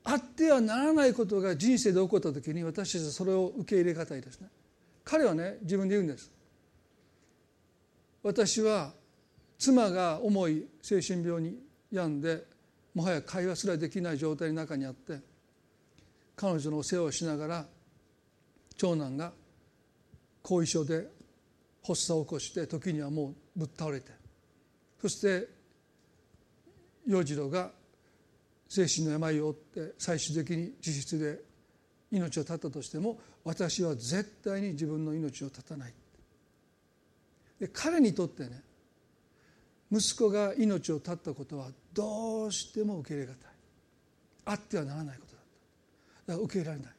[0.04, 4.47] あってはならないことが人生で起こった時に私たちはそれを受け入れがたいですね。
[5.04, 6.32] 彼はね自分で言うんです。
[8.24, 8.93] 私は
[9.58, 11.58] 妻が重い精神病に
[11.91, 12.43] 病んで
[12.93, 15.20] もはや会話すらできない状態の中にあって
[16.36, 17.66] 彼女のお世話をしながら
[18.78, 19.34] 長男が
[20.41, 21.08] 後遺症で
[21.86, 24.12] 発作を起こして時にはもうぶっ倒れて
[25.02, 25.47] そして
[27.08, 27.72] 洋次郎が
[28.70, 31.39] 精神の病を負って最終的に自室で
[32.11, 35.93] 命を絶ったとしても私は絶対に自分の命を絶たない。
[37.59, 38.61] で彼にとってね
[39.91, 43.51] 息子が命を絶ったことはどうしても受け入れがたい。
[44.45, 45.43] あってはならないことだっ
[46.28, 46.32] た。
[46.34, 46.93] だから受け入れられない。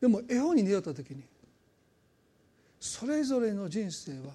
[0.00, 1.22] でも絵本に出会った時に
[2.80, 4.32] それぞれの人生は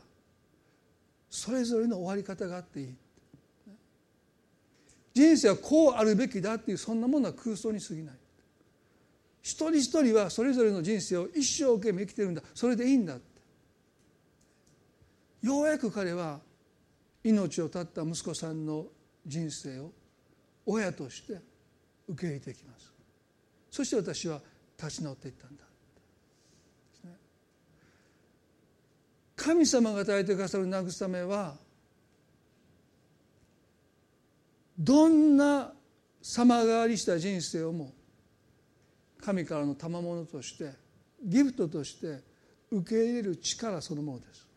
[1.30, 2.96] それぞれの終わり方があっていい。
[5.14, 8.16] 人生はこうあるべきだっていうそんなものは空想に過ぎない。
[9.42, 12.42] 一人一人はそれぞれの人生を一生懸命生きてるんだ。
[12.54, 13.18] それでいいんだ
[15.42, 16.40] ようやく彼は
[17.24, 18.86] 命を絶った息子さんの
[19.26, 19.92] 人生を
[20.66, 21.40] 親として
[22.08, 22.92] 受け入れていきます。
[23.72, 24.42] そして私は
[24.78, 25.64] 立ち直っていったんだ。
[29.36, 31.56] 神様が与えてくださる慰めは
[34.80, 35.74] どんな
[36.22, 37.92] 様変わりした人生をも
[39.22, 40.72] 神からの賜物として
[41.22, 42.22] ギフトとして
[42.72, 44.48] 受け入れる力そのものです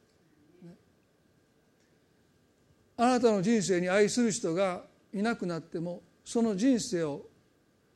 [2.96, 7.22] あなたの人生に愛する人がいなくなってもその人生を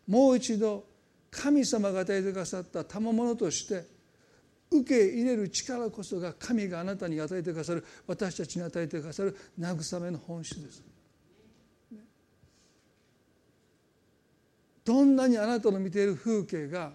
[0.08, 0.84] もう一度
[1.30, 3.84] 神様が与えてくださった賜物として
[4.70, 10.95] 受け入れる力こそが神があなたに与えてくださる私たちに与えてくださる慰めの本質です。
[14.86, 16.92] どんなにあなたの見ている風景が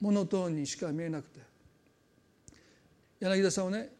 [0.00, 1.40] モノトーンにしか見えなくて
[3.18, 3.90] 柳田さんはね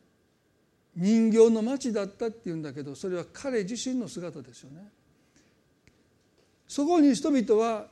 [0.94, 4.88] 人形の町だったっていうんだけどそれは彼自身の姿ですよね。
[6.68, 7.88] そこに人々は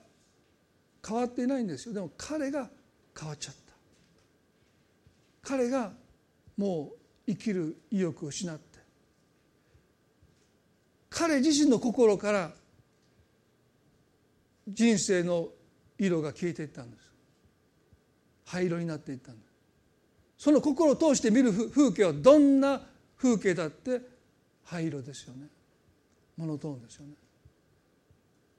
[1.05, 1.95] 変わっていないんですよ。
[1.95, 2.71] でも彼が
[3.19, 3.73] 変わっちゃった。
[5.43, 5.91] 彼が
[6.57, 6.93] も
[7.27, 8.79] う生きる意欲を失って。
[11.11, 12.53] 彼自身の心から
[14.69, 15.49] 人生の
[15.99, 17.13] 色が消えていったんです。
[18.45, 19.53] 灰色になっていったんです
[20.37, 22.83] その心を通して見る風景はどんな
[23.17, 24.01] 風景だって
[24.65, 25.47] 灰色ですよね。
[26.37, 27.13] モノトーンですよね。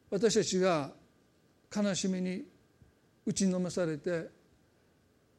[0.10, 0.92] 私たちが
[1.76, 2.46] 悲しみに
[3.26, 4.30] 打ちのめされて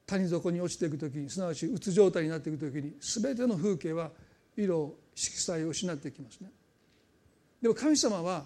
[0.07, 4.11] 谷底に落ちていく時にすなわちうつ状態になっていく時に全ての風景は
[4.57, 6.51] 色色彩を失っていきますね。
[7.62, 8.45] でも神様は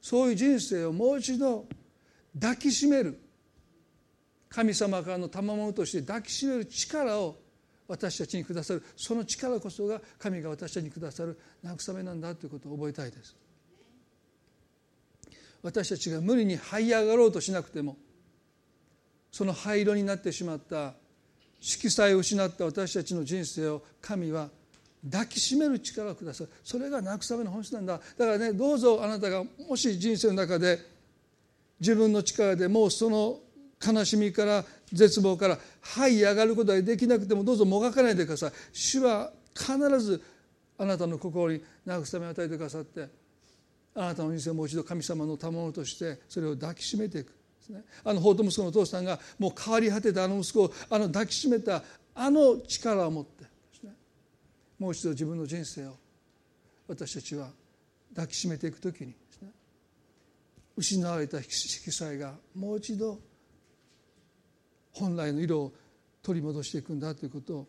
[0.00, 1.66] そういう人生をもう一度
[2.40, 3.20] 抱きしめる。
[4.48, 7.36] 神様からの賜物として抱きしめる力を
[7.86, 8.82] 私たちにくださる。
[8.96, 11.38] その力こそが神が私たちにくださる。
[11.64, 13.36] 慰めなんだということを覚えたいです。
[15.62, 17.96] 私たちが無理に這い上がろうとしなくても
[19.30, 20.94] その灰色になってしまった
[21.60, 24.48] 色彩を失った私たちの人生を神は
[25.04, 28.00] 抱きしめる力をくださるそれが慰めの本質なんだ。
[28.16, 30.78] だからねどうぞあなたがもし人生の中で
[31.80, 33.38] 自分の力でもうその
[33.84, 38.52] 悲しみから絶望から這い上がることができなくてもどうぞもがかないでください。
[38.72, 40.22] 主は必ず
[40.78, 43.08] あなたの心に慰めを与えてくださって
[43.94, 47.32] あなたの人生をもう一度神様の賜物としてそれを抱きしめていく
[48.04, 51.82] あの法と息子のお父さんがもう変わり果てたあの息子をあの抱きしめた
[52.14, 53.37] あの力を持って
[54.78, 55.96] もう一度自分の人生を
[56.86, 57.48] 私たちは
[58.14, 59.14] 抱きしめていくときに
[60.76, 63.18] 失われた色彩がもう一度
[64.92, 65.72] 本来の色を
[66.22, 67.66] 取り戻していくんだということを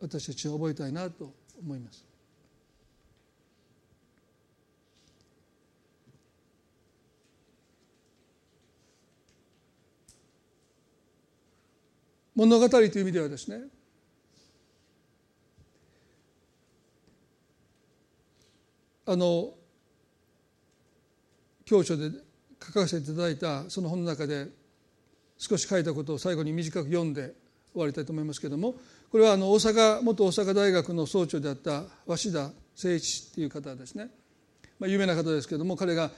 [0.00, 2.04] 私たちは覚えたいなと思います。
[12.36, 13.62] 物語という意味ではですね
[19.06, 19.54] あの
[21.64, 22.10] 教書で
[22.62, 24.48] 書かせていただいたその本の中で
[25.38, 27.34] 少し書いたことを最後に短く読んで
[27.72, 28.74] 終わりたいと思いますけれども
[29.10, 32.54] これはあの大阪元大阪大学の総長であった鷲田誠
[32.94, 34.08] 一っていう方ですね、
[34.78, 36.10] まあ、有名な方ですけれども彼が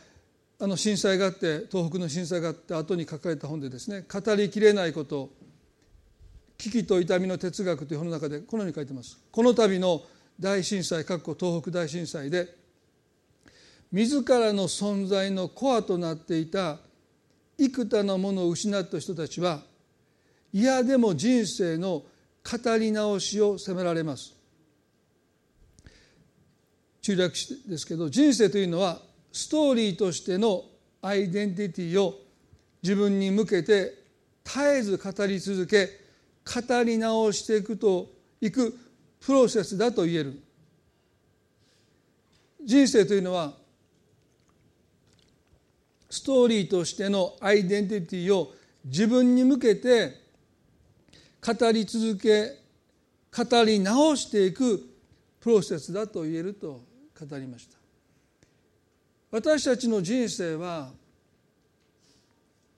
[0.61, 5.31] あの震災があって東北の震災があって後に書かれた本でですね語りきれないこと
[6.57, 9.17] 危機と痛みの哲学という本の中でこのように書いてます。
[9.31, 10.03] この度の
[10.41, 11.23] 大震災東
[11.63, 12.58] 北大震災で
[13.91, 16.79] 自らの存在のコアとなっていた
[17.57, 19.63] 幾多のものを失った人たちは
[20.53, 22.05] 嫌でも人生の
[22.45, 24.35] 語り直しを責められます。
[27.03, 27.33] 中略
[27.67, 29.01] ですけど人生というのは
[29.33, 30.65] ストーリーとしての
[31.01, 32.15] アイデンティティを
[32.83, 33.95] 自分に向けて
[34.45, 35.89] 絶えず語り続け
[36.45, 38.11] 語り直していくと
[38.41, 38.79] いく
[39.21, 40.43] プロセスだと言える。
[42.65, 43.55] 人生というのは
[46.11, 48.53] ストーリーとしてのアイデンティティを
[48.85, 50.21] 自分に向けて
[51.45, 52.59] 語り続け
[53.31, 54.89] 語り直していく
[55.41, 56.81] プロセスだと言えると
[57.19, 57.77] 語りました。
[59.31, 60.91] 私たちの人生は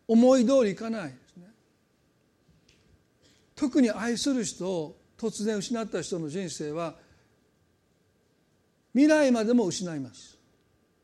[0.08, 1.46] 思い通りいかないですね。
[3.54, 6.96] 特に愛する人を突然失った人の人生は
[8.92, 10.39] 未来までも失います。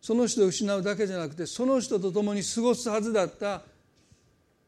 [0.07, 3.63] その人を失うだけじゃなくてその人と共に過ごすはずだった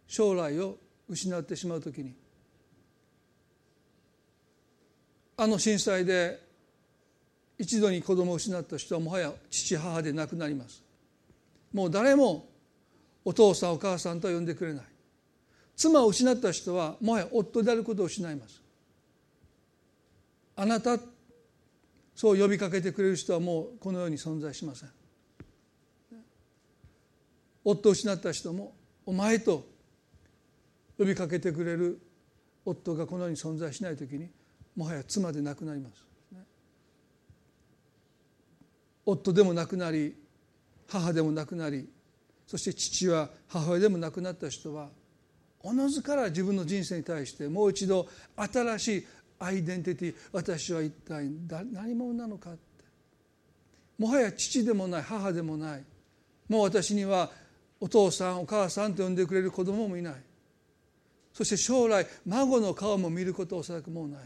[0.09, 0.77] 将来を
[1.09, 2.13] 失ってしまう時に
[5.37, 6.41] あの震災で
[7.57, 10.83] 一度に子供を失った人はもはや父母で亡くなります。
[11.73, 12.49] もう誰も
[13.25, 14.85] お父さんお母さんとは呼んでくれない。
[15.77, 18.61] 妻を失った人はもはや夫であることを失います。
[20.57, 20.99] あなた
[22.17, 24.98] そう呼びかけてくれる人はもうこの世に存在しません。
[27.71, 28.73] 夫を失った人も
[29.05, 29.67] お前と
[30.97, 32.01] 呼びかけてくれる
[32.65, 34.31] 夫がこの世に存在しない時に
[34.75, 36.05] もはや妻でなくなります、
[39.05, 40.17] 夫でもなくなり
[40.89, 41.87] 母でもなくなり
[42.47, 44.89] そして父は母親でも亡くなった人は
[45.61, 49.07] おのずから自分の人生に対してもう一度新しい
[49.41, 51.29] アイデンティティ私は一体
[51.71, 52.61] 何者なのかって。
[53.99, 55.85] もはや父でもない母でもない
[56.49, 57.31] もう私には
[57.81, 60.15] お父さんお母さんと呼んでくれる子供もいない。
[61.33, 64.21] そして将来孫の顔も見ることおそらくもうない、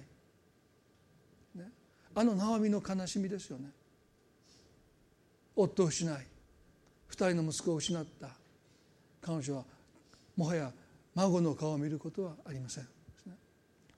[1.56, 1.70] ね、
[2.14, 3.70] あのナオミの悲しみですよね。
[5.54, 6.26] 夫を失い
[7.08, 8.28] 二人の息子を失った。
[9.20, 9.64] 彼女は
[10.36, 10.72] もはや
[11.14, 12.88] 孫の顔を見ることはありません。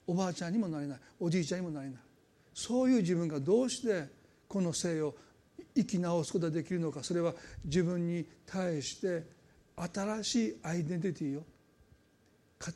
[0.07, 0.98] おばあちゃんにもなれない。
[1.20, 1.96] おじいちゃんにもなれない。
[2.52, 4.09] そういう自分がどうして
[4.48, 5.14] この生を
[5.74, 7.34] 生き直すことができるのかそれは
[7.64, 9.24] 自分に対して
[9.76, 11.44] 新しいアイデンティティを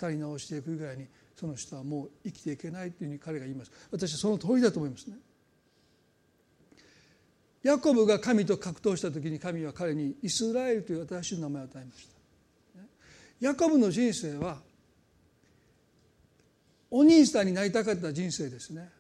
[0.01, 3.70] 語り直していくぐらいにその人はもう生きていけないというふうに彼が言います。
[3.90, 5.16] 私はその通りだと思いますね。
[7.62, 12.18] ヤコブが神と格闘した時に神は彼にイスラエルという新しい名前を与えました。
[13.40, 14.59] ヤコブの人生は
[16.90, 18.90] お兄さんになりたかった人生ですね。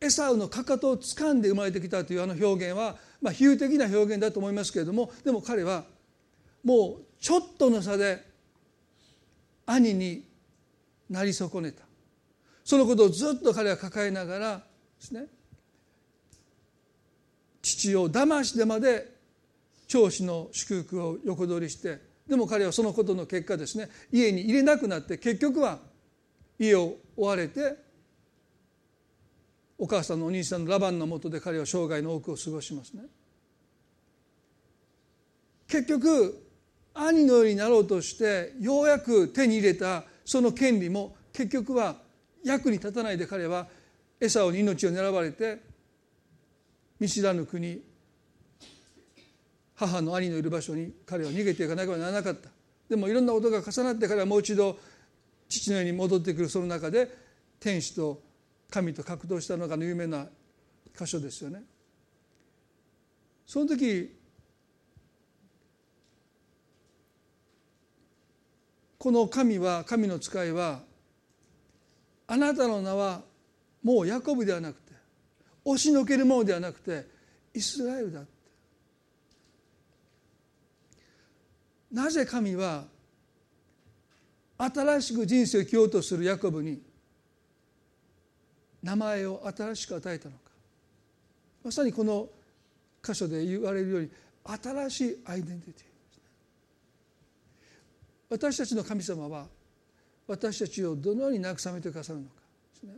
[0.00, 5.84] エサウのかかとを掴んで生まれてきたというあの表現は、まあ、比喩的な表現だと思いますけれどもでも彼は
[6.64, 8.24] もうちょっとの差で
[9.66, 10.24] 兄に
[11.08, 11.82] なり損ねた
[12.64, 14.64] そのことをずっと彼は抱えながらで
[15.00, 15.26] すね
[17.60, 19.12] 父を騙してまで
[19.86, 21.98] 長子の祝福を横取りして
[22.28, 25.78] でも彼はそのことの結果ですね家に入れなくなって結局は
[26.58, 27.76] 家を追われて
[29.78, 33.02] お母さんのお兄さんのラバンのもとで彼は生涯の多くを過ごしますね。
[35.66, 36.41] 結局
[36.94, 41.96] 兄のようになろうとしてようやく手に入れたその権利も結局は
[42.44, 43.66] 役に立たないで彼は
[44.20, 45.60] エサオに命を狙われて
[47.00, 47.82] 見知らぬ国
[49.74, 52.50] 母の兄のいる場所に彼は逃げていかなければならなかった
[52.88, 54.78] でもいろんなことが重なって彼はもう一度
[55.48, 57.08] 父のように戻ってくるその中で
[57.58, 58.20] 天使と
[58.70, 60.26] 神と格闘したのが有名な
[60.98, 61.62] 箇所ですよね。
[63.46, 64.14] その時
[69.02, 70.78] この神は神の使いは
[72.28, 73.22] あなたの名は
[73.82, 74.92] もうヤコブではなくて
[75.64, 77.04] 押しのけるものではなくて
[77.52, 78.30] イスラエルだって。
[81.90, 82.84] なぜ神は
[84.58, 86.80] 新しく人生を生きようとするヤコブに
[88.84, 90.42] 名前を新しく与えたのか。
[91.64, 92.28] まさにこの
[93.02, 94.10] 箇所で言われるように
[94.44, 95.91] 新しいアイデンティティ。
[98.32, 99.46] 私たちの神様は
[100.26, 102.36] 私たちをどのように慰めてくださるのか。
[102.72, 102.94] ですね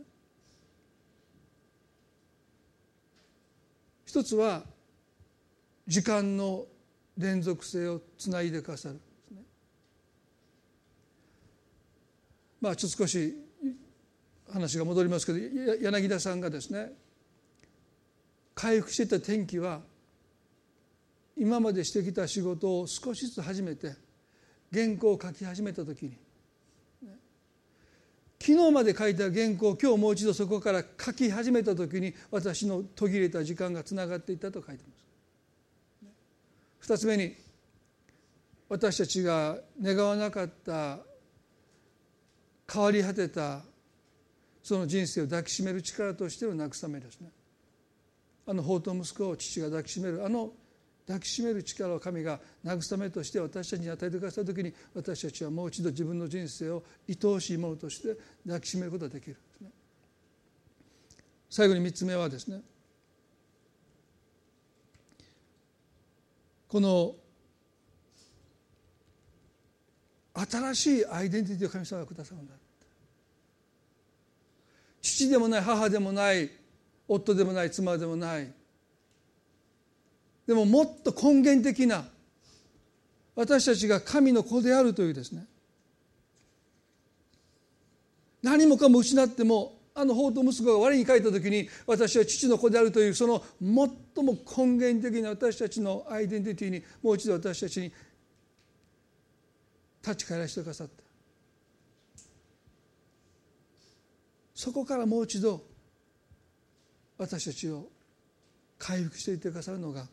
[4.05, 4.63] 一つは
[5.87, 6.65] 時間の
[7.17, 8.95] 連続性をつないでくださる。
[8.95, 9.41] ね
[12.61, 13.35] まあちょっと少し
[14.53, 15.39] 話が戻りますけど
[15.81, 16.93] 柳田さんがですね
[18.53, 19.81] 回復していた天気は
[21.35, 24.04] 今までしてきた仕事を少しずつ始めて
[24.73, 26.17] 原稿を書き始めた時に。
[28.39, 34.89] 昨日まで書いた原稿を今日もう一度そこから書き始めた時に私の途切れた時間がつながっていったと書いてま
[36.81, 36.91] す。
[36.93, 37.35] 2つ目に
[38.69, 40.99] 私たちが願わなかった
[42.71, 43.61] 変わり果てた
[44.61, 47.29] その人生を抱きしめる力としての慰めですね。
[48.47, 50.51] あの法と息子を父が抱きしめるあの
[51.07, 59.37] 抱きしめる力を神が慰めとして私たちに与えてくださった時に私たちはもう一度自分の人生を愛おしいものとして抱きしめることができる。
[61.49, 62.61] 最後に3つ目はですね
[66.67, 67.15] この
[70.33, 72.53] 新しいアイデンティティを神様がくださるんだ
[75.01, 76.49] 父でもない母でもない
[77.07, 78.51] 夫でもない妻でもない
[80.47, 82.05] でももっと根源的な
[83.35, 85.45] 私たちが神の子であるというですね。
[88.41, 97.91] 何もかも失ってもあの法と息子が我に書いた時に私は父の子であるというその最も根源的な私たちのアイデンティティにもう一度私たちに
[100.03, 101.03] 立ち返らせてくださった。
[104.53, 105.63] そこからもう一度
[107.17, 107.87] 私たちを
[108.77, 110.07] 回復していってくださるのが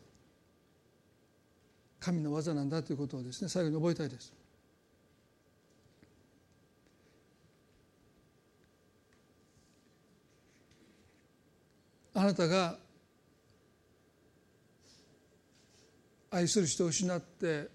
[2.03, 4.33] 神の技なんだということをですね最後に覚えたいです。
[12.13, 12.77] あなたが
[16.29, 17.69] 愛する人を失って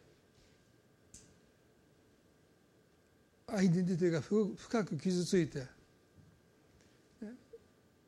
[3.46, 5.64] アイデンティティが深く傷ついて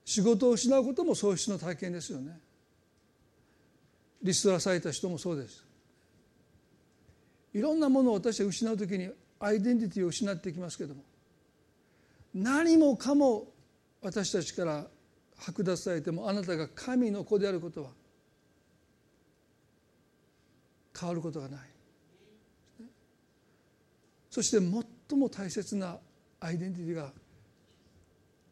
[0.04, 2.38] 仕事を失うことも喪失の体験ですよね
[4.22, 5.69] リストラされた人もそうです
[7.52, 11.02] いろんなものを私は失う時にアイデンティティを失っていきますけども
[12.34, 13.48] 何もかも
[14.02, 14.86] 私たちから
[15.38, 17.90] 剥奪されてもあなたが神の子であることは
[20.98, 21.60] 変わることがない。
[24.28, 25.98] そして最も大切な
[26.38, 27.10] アイデンティティが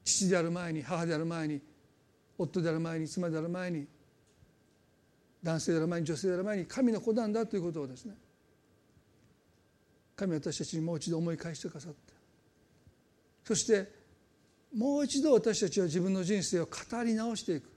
[0.04, 1.60] 父である前に母である前に
[2.36, 3.86] 夫である前に妻である前に
[5.42, 8.14] 男性である前に女性である前に神の子なんだということをですね
[10.18, 12.12] 神は私たちにもう一度思い返してくださって。
[13.44, 13.88] そして
[14.74, 17.70] もう一度私たちは自分の人生を語り直していく。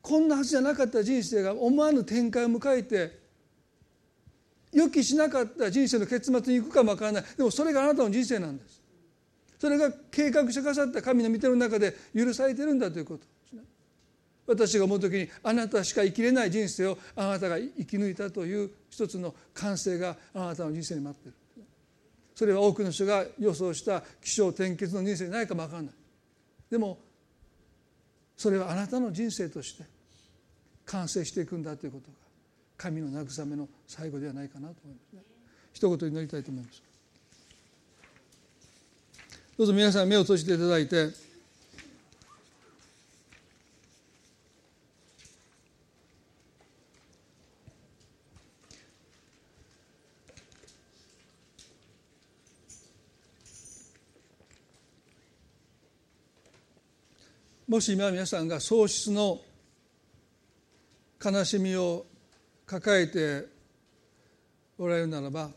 [0.00, 3.20] こんなはずじゃなかった人生が思わぬ展開を迎えて
[4.72, 7.24] 予期しなかった人生の結末に行くかもわからない。
[7.36, 8.80] でもそれがあなたの人生なんです。
[9.58, 13.31] それが計画してくださった神の御手の中で許されてるんだということ。
[14.46, 21.36] 私が思う時にあなたしか生きれない人生をあなたが生き抜いたという一つの完成があなたの人生に待っている
[22.34, 25.92] それは多くの人が予想した起承転結の人生にないかも分からない。
[26.70, 26.98] でも
[28.36, 29.84] それはあなたの人生として
[30.86, 32.16] 完成していくんだということが
[32.76, 35.22] 神の慰めの最後ではないかなと思いますね。
[35.72, 36.82] 一言祈りたいと思います。
[39.56, 41.31] どうぞ皆さん目を閉じていただいて。
[57.72, 59.40] もし今皆さんが喪失の
[61.24, 62.04] 悲しみを
[62.66, 63.46] 抱えて
[64.76, 65.48] おられるならば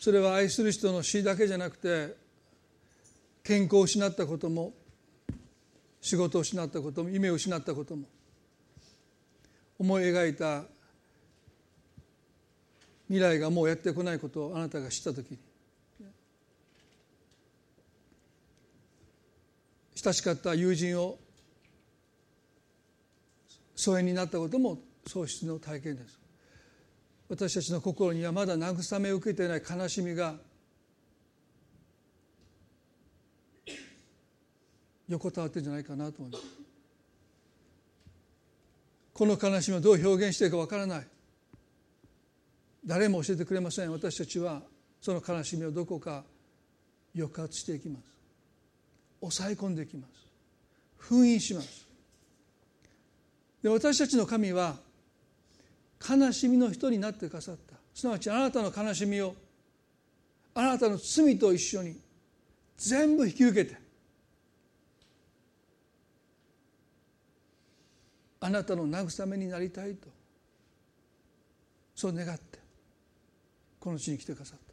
[0.00, 2.16] それは愛する人の死だけじゃなくて
[3.44, 4.72] 健康を失ったことも
[6.00, 8.02] 仕事を失ったことも夢を失ったことも
[9.78, 10.64] 思い描いた
[13.06, 15.38] 未来がもうやってこないことをあなたが知った時に
[19.96, 21.18] 親しかった友人を
[23.74, 26.18] 疎遠になったことも喪失の体験です。
[27.28, 30.34] 私たちの心にはまだ慰めを受けていない悲しみが
[35.08, 36.44] 横たわってるんじゃないかなと思います。
[39.14, 41.06] この悲しみをどう表現していいかわからない。
[42.84, 43.92] 誰も教えてくれません。
[43.92, 44.62] 私たちは
[45.00, 46.22] その悲しみをどこか
[47.16, 48.15] 抑圧していきます。
[49.30, 50.12] 抑え込んでいきます。
[50.98, 51.86] 封印します。
[53.62, 54.76] で私たちの神は
[56.08, 57.76] 悲しみの人になってくださった。
[57.94, 59.34] すなわちあなたの悲しみを
[60.54, 61.96] あなたの罪と一緒に
[62.76, 63.78] 全部引き受けて
[68.40, 70.08] あなたの慰めになりたいと
[71.94, 72.58] そう願って
[73.80, 74.66] この地に来てくださった。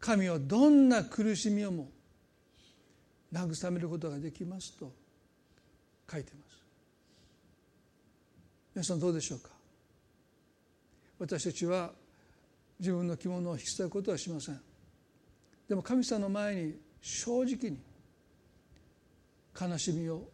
[0.00, 1.88] 神はどんな苦しみをも
[3.32, 4.92] 慰めることができますと
[6.10, 6.62] 書いてます。
[8.74, 9.50] 皆さんどうでしょうか？
[11.18, 11.92] 私たちは
[12.78, 14.60] 自分の着物を引き裂くことはしません。
[15.68, 17.78] でも神様の前に正直に
[19.58, 20.28] 悲しみを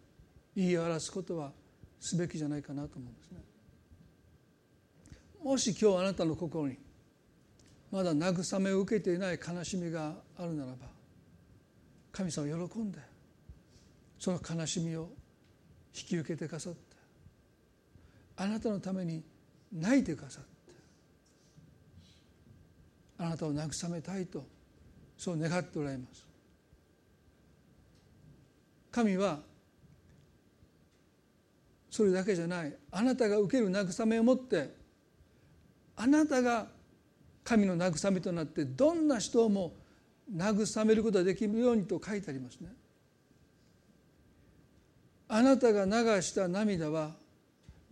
[0.56, 1.52] 言い表すことは
[2.00, 3.38] すべきじゃないかなと思うんですね。
[5.42, 6.78] もし今日あなたの心に
[7.90, 10.97] まだ慰めを受けていない悲しみがあるならば
[12.12, 12.98] 神様喜んで
[14.18, 15.08] その悲しみを
[15.94, 16.80] 引き受けてくださって
[18.36, 19.22] あなたのために
[19.72, 20.48] 泣いてくださって
[23.18, 24.44] あなたを慰めたいと
[25.16, 26.24] そう願っておられます。
[28.92, 29.40] 神は
[31.90, 34.72] それだけじゃないあなたが受ける慰めを持って
[35.96, 36.66] あなたが
[37.42, 39.74] 神の慰めとなってどんな人も
[40.34, 42.68] 慰めることができるようにと書いてありますね。
[45.28, 47.12] あなたが流した涙は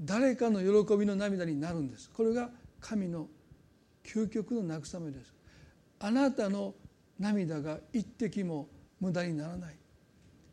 [0.01, 2.11] 誰かの喜びの涙になるんです。
[2.11, 3.28] これが神の
[4.05, 5.34] 究極の慰めです。
[6.01, 6.74] あなたの
[7.18, 8.68] 涙が一滴も
[9.01, 9.76] 無駄にならない。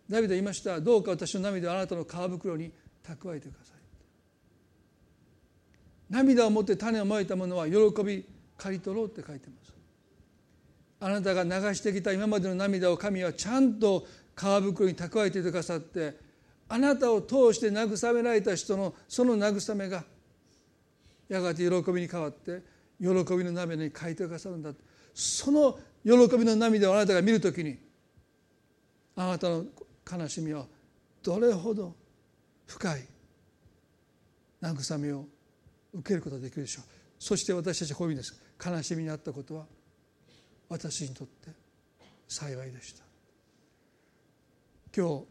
[0.09, 0.79] ダビデは言いました。
[0.79, 2.71] どうか私の涙をあなたの皮袋に
[3.03, 3.77] 蓄えてください。
[6.09, 8.25] 涙を持って種をまいたものは喜び
[8.57, 9.72] 刈り取ろうって書いてます。
[11.05, 16.17] あなたが流してきた今までの涙を神はちゃんと皮袋に蓄えていてくださって
[16.69, 20.05] あなたを通して慰められた人のその慰めが
[21.27, 22.61] やがて喜びに変わって
[23.01, 24.71] 喜びの涙に変えてくださるんだ
[25.13, 27.77] その喜びの涙をあなたが見るときに
[29.17, 29.65] あなたの
[30.09, 30.65] 悲しみは
[31.21, 31.93] どれほど
[32.65, 33.01] 深い
[34.61, 35.25] 慰めを
[35.93, 36.85] 受けることができるでしょう。
[37.19, 38.41] そして私たちはこういう意味です。
[38.65, 39.65] 悲しみにあったことは
[40.73, 41.51] 私にとって
[42.27, 43.03] 幸いでした。
[44.95, 45.25] 今日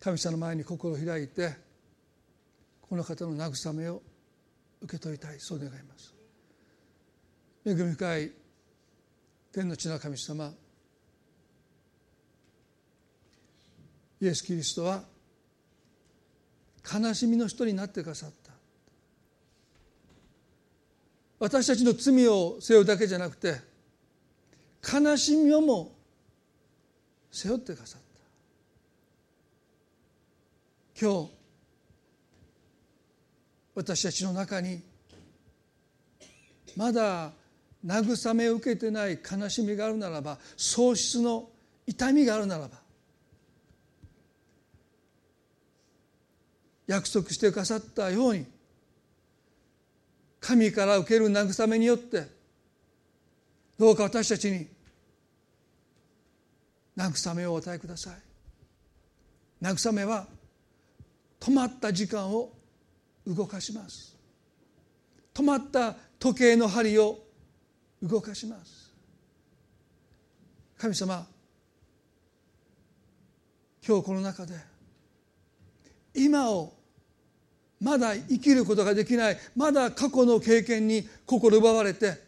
[0.00, 1.52] 神様の前に心を開いて
[2.80, 4.00] この方の慰めを
[4.80, 6.14] 受け取りたいそう願います。
[7.66, 8.32] 恵み深い
[9.52, 10.50] 天の地の神様
[14.18, 15.02] イエス・キリストは
[16.90, 18.52] 悲しみの人になってくださった。
[21.38, 23.73] 私たちの罪を背負うだけじゃなくて
[24.92, 25.92] 悲しみをも
[27.30, 28.04] 背負ってくださった。
[31.00, 31.30] 今日
[33.74, 34.80] 私たちの中に
[36.76, 37.32] まだ
[37.84, 41.48] 慰めを受けてない悲しみがあるならば喪失の
[41.86, 42.78] 痛みがあるならば
[46.86, 48.46] 約束してくださったように
[50.40, 52.26] 神から受ける慰めによって
[53.78, 54.68] どうか私たちに
[56.96, 58.14] 慰めをお与えください。
[59.62, 60.26] 慰めは
[61.40, 62.52] 止まった時間を
[63.26, 64.16] 動かします。
[65.32, 67.18] 止まった時計の針を
[68.02, 68.84] 動かします。
[70.78, 71.26] 神様
[73.86, 74.54] 今日この中で
[76.14, 76.72] 今を
[77.80, 82.18] まだ生きることができないまだ過去の経験に心奪われて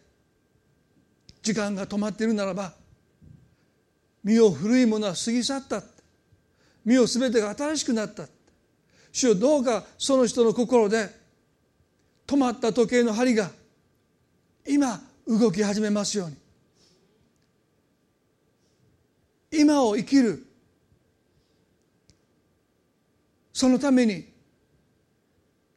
[1.43, 2.75] 時間が止まっているならば
[4.27, 5.85] 身を古いものは過ぎ去った。
[6.85, 8.27] 身を全てが新しくなった。
[9.13, 11.09] 主よどうかその人の心で
[12.27, 13.53] 止まった時計の針が
[14.67, 16.37] 今動き始めますように。
[19.53, 20.45] 今を生きる。
[23.53, 24.27] そのために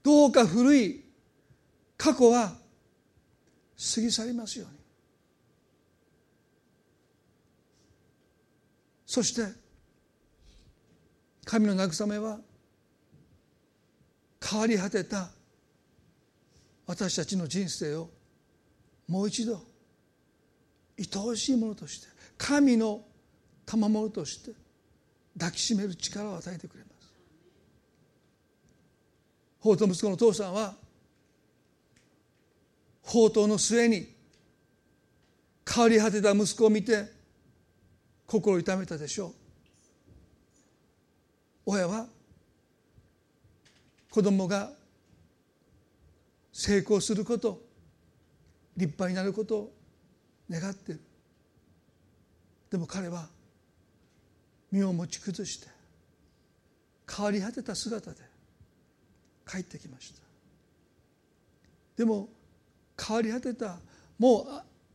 [0.02, 1.06] どうか古い
[1.96, 2.48] 過去は
[3.96, 4.79] 過ぎ去りますように。
[9.10, 9.41] そして
[11.44, 12.38] 神の慰めは
[14.40, 15.30] 変わり果てた
[16.86, 18.11] 私たちの人生を
[19.07, 19.64] もう一度
[20.99, 22.07] 愛おしいものとして
[22.38, 23.02] 神の
[23.65, 24.52] 賜物として
[25.40, 27.11] 抱きしめる力を与えてくれます。
[29.60, 30.76] 法と息子の父さんは
[33.02, 34.07] 法灯の末に
[35.68, 37.19] 変わり果てた息子を見て
[38.30, 39.34] 心を痛めたでしょう。
[41.66, 42.06] 親は
[44.12, 44.72] 子供が
[46.54, 47.60] 成功すること
[48.78, 49.74] 立派になることを
[50.50, 51.02] 願ってる。
[52.70, 53.28] でも彼は
[54.72, 55.68] 身を持ち崩して
[57.12, 58.18] 変わり果てた姿で
[59.50, 60.22] 帰ってきました。
[61.98, 62.30] でも
[62.96, 63.80] 変わり果てた
[64.20, 64.46] もう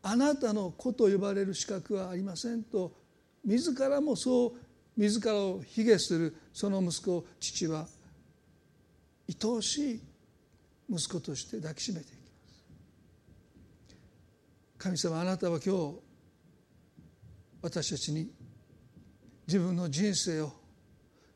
[0.02, 3.03] あなたの子と呼ばれる資格はありませんと
[3.44, 4.52] 自らもそう
[4.96, 7.86] 自らを卑下するその息子を父は
[9.28, 10.00] 愛おしい
[10.88, 12.24] 息子として抱きしめていきます。
[14.78, 15.94] 神様あなたは今日
[17.62, 18.30] 私たちに
[19.46, 20.52] 自分の人生を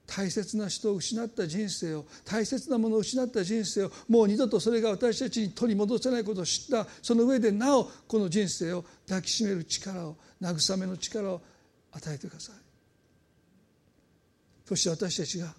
[0.07, 11.43] 大切な人を失った人生を大切なものを失った人生をもう二度とそれが私たちに取り戻せないことを知ったその上でなおこの人生を抱きしめる力を慰めの力を
[11.93, 12.57] 与えてください。
[14.65, 15.55] そして私たちが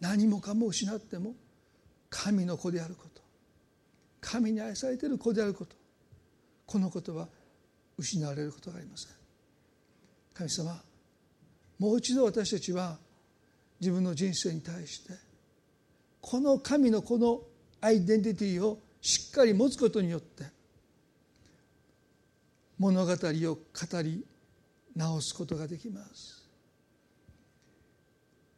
[0.00, 1.34] 何もかも失っても
[2.08, 3.20] 神の子であること
[4.20, 5.76] 神に愛されている子であること
[6.66, 7.28] このことは
[7.98, 9.12] 失われることがありません。
[10.34, 10.80] 神様
[11.78, 12.98] もう一度私たちは
[13.80, 15.14] 自分の人生に対して
[16.20, 17.40] この神のこの
[17.80, 20.44] アイデンティティをしっかり持つことによって
[22.78, 24.24] 物語を語り
[24.94, 26.40] 直すことができます。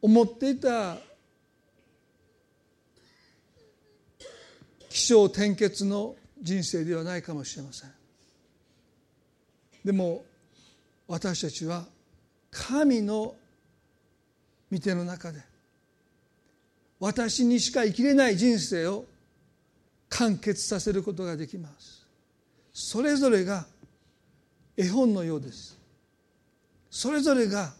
[0.00, 0.96] 思っていた
[4.88, 7.90] 起承転結の人生ではないかもしれません。
[9.84, 10.24] でも
[11.06, 11.84] 私たちは
[12.50, 13.34] 神の
[14.70, 15.40] 御手の中で
[16.98, 19.04] 私にしか生きれない人生を
[20.08, 22.06] 完結させることができます。
[22.72, 23.66] それぞれが
[24.76, 25.81] 絵本のようです。
[26.92, 27.72] それぞれが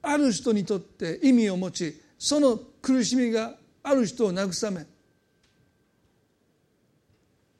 [0.00, 4.86] ある人にとって意味を持ちその苦しみがある人を慰め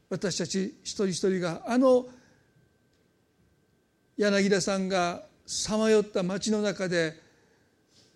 [0.08, 2.06] 私たち一人一人があの
[4.16, 7.12] 柳田さんがさまよった街の中で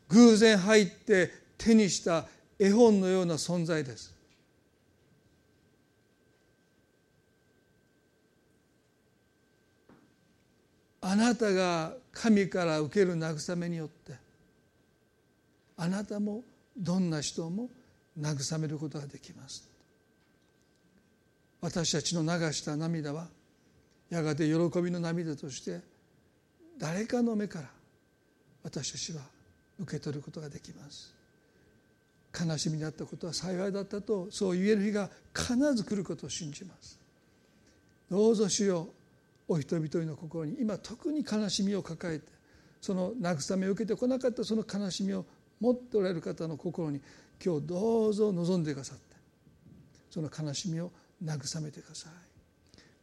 [0.08, 2.24] 偶然入って手にした
[2.58, 4.14] 絵本のような存在です。
[11.02, 14.15] あなたが神から受ける慰めによって
[15.77, 16.43] あなたも
[16.77, 17.69] どんな人も
[18.19, 19.69] 慰めることができます。
[21.61, 23.28] 私たちの流した涙は
[24.09, 25.81] やがて喜びの涙として
[26.78, 27.69] 誰かの目から
[28.62, 29.23] 私たちは
[29.78, 31.15] 受け取ることができます。
[32.39, 36.99] 悲しみだったことは幸いだったとそう言える日が必ず来ることを信じます。
[38.11, 38.99] どうぞ主よう
[39.51, 42.27] お人々の心に今特に悲しみを抱えて
[42.81, 45.27] その慰めを受けてこなかったその悲しみを
[45.60, 47.01] 持っておられる方の心に
[47.44, 49.16] 今日どうぞ望んでくださって
[50.09, 52.12] その悲しみを慰めてください。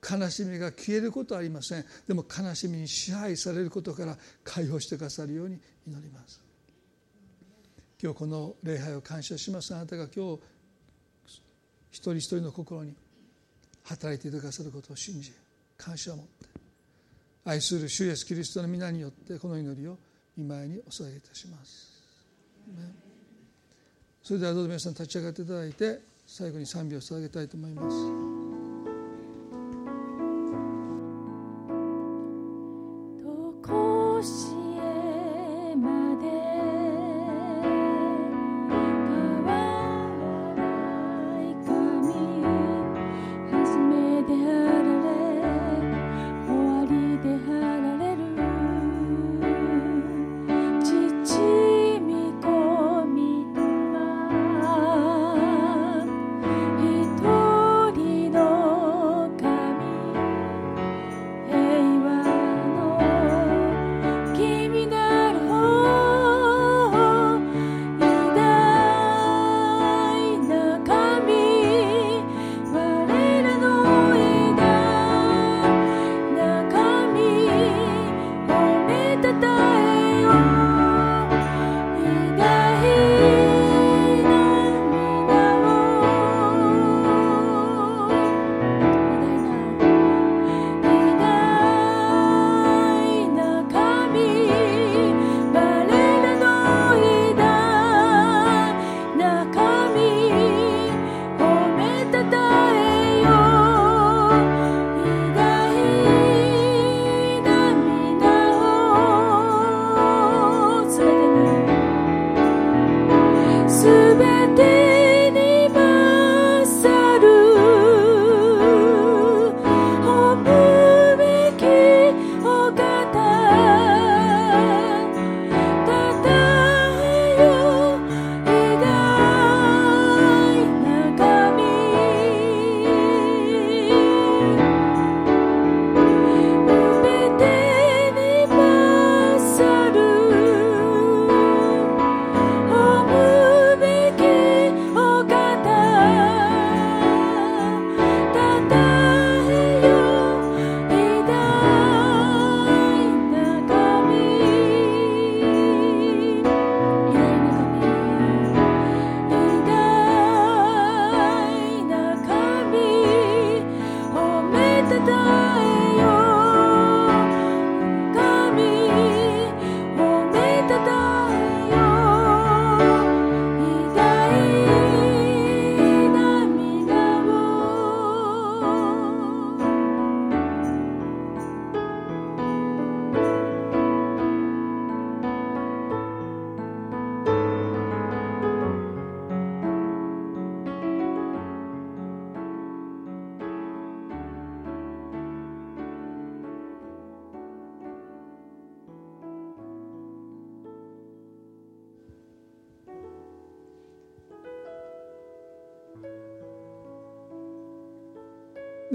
[0.10, 1.86] 悲しみが消えることはありません。
[2.08, 6.42] でも悲しみに支配されることから解放してくださるように祈ります。
[8.02, 9.76] 今日この礼拝を感謝します。
[9.76, 10.42] あなたが今日
[11.92, 12.96] 一人一人の心に
[13.84, 15.34] 働いていてくださることを信じ
[15.78, 16.48] 感謝を持って
[17.46, 19.98] 愛する主イエスキリストの皆によってこの祈りを
[20.36, 21.98] 見舞いにお捧げいたします。
[24.22, 28.57] それではどうぞ皆さん立ち上がっていただいて最後に賛美を捧げたいと思います。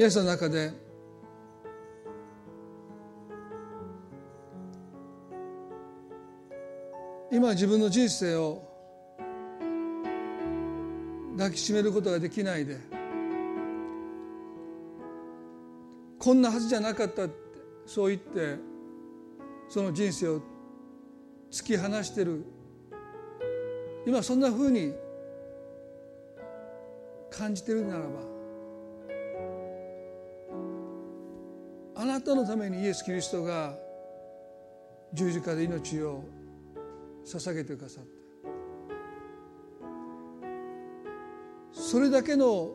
[0.02, 0.72] 皆さんの中で
[7.30, 8.64] 今自分の人生を
[11.36, 12.78] 抱きしめることができないで
[16.18, 17.34] こんなはずじゃなかったって
[17.86, 18.56] そう言って
[19.68, 20.40] その人生を
[21.48, 22.44] 突き放してる。
[24.04, 24.94] 今そんなふうに
[27.30, 28.31] 感じてるならば
[32.02, 33.76] あなたのためにイエス・キリストが
[35.12, 36.24] 十字架で命を
[37.24, 38.04] 捧げてくださっ
[41.72, 42.72] たそれだけの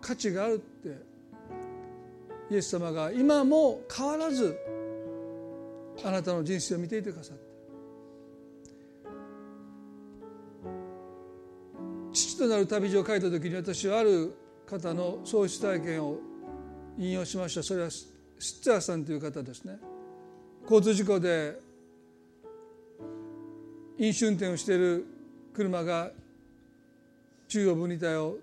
[0.00, 0.96] 価値があるって
[2.50, 4.58] イエス様が今も変わらず
[6.04, 7.44] あなたの人生を見ていてくださった
[12.12, 14.34] 父となる旅路を書いた時に私はある
[14.68, 16.18] 方の喪失体験を
[16.98, 17.62] 引用しました。
[17.62, 17.90] それは
[18.38, 19.78] シッツァーさんという方ですね。
[20.62, 21.58] 交通事故で
[23.98, 25.06] 飲酒運転をしている
[25.54, 26.10] 車が
[27.48, 28.38] 中央分離帯を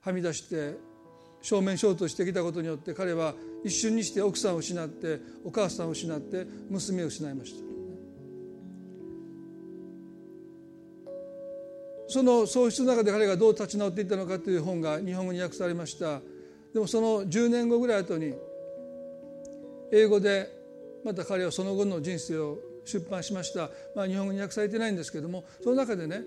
[0.00, 0.76] はみ出して
[1.40, 3.34] 正面衝突してきたことによって彼は
[3.64, 7.72] 一瞬にして奥さんを失ってお母さんを失って娘を失いました。
[12.08, 16.20] その喪失の中で彼がどう立ち直っていったのかという本が日本語に訳されました。
[16.74, 18.34] でもその10年後ぐらい後に
[19.92, 20.48] 英語で
[21.04, 26.22] また彼はその後の人生を出版しました、まあ、日本語に訳されてないんですけどもその中でね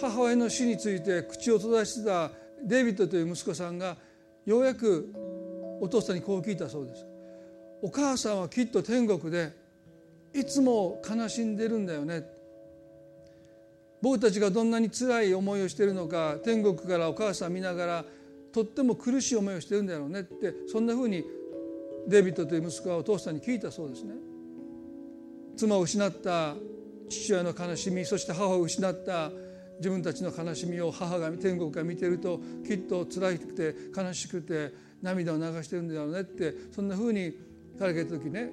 [0.00, 2.30] 母親の死について口を閉ざしてた
[2.62, 3.96] デイビッドという息子さんが
[4.44, 5.10] ようやく
[5.80, 7.06] お父さんにこう聞いたそうです。
[7.84, 9.52] お母さんはきっと天国で
[10.32, 12.24] いつも悲しんでるんだよね
[14.00, 18.04] 僕たちがどんなに辛い思いをしているのか天国からお母さん見ながら
[18.52, 21.24] とっても苦しい思いをしてるんだろうねってそんなふうに
[22.08, 24.14] デビッドという息子はお父さんに聞いたそうですね。
[25.56, 26.54] 妻を失った
[27.08, 29.30] 父親の悲しみそして母を失った
[29.78, 34.72] 自分たちの悲しみを母が天国から見てるときっと辛くて悲しくて
[35.02, 37.34] 涙を流してるんだろうねってそんなふうに
[37.78, 38.50] 彼が言った時ね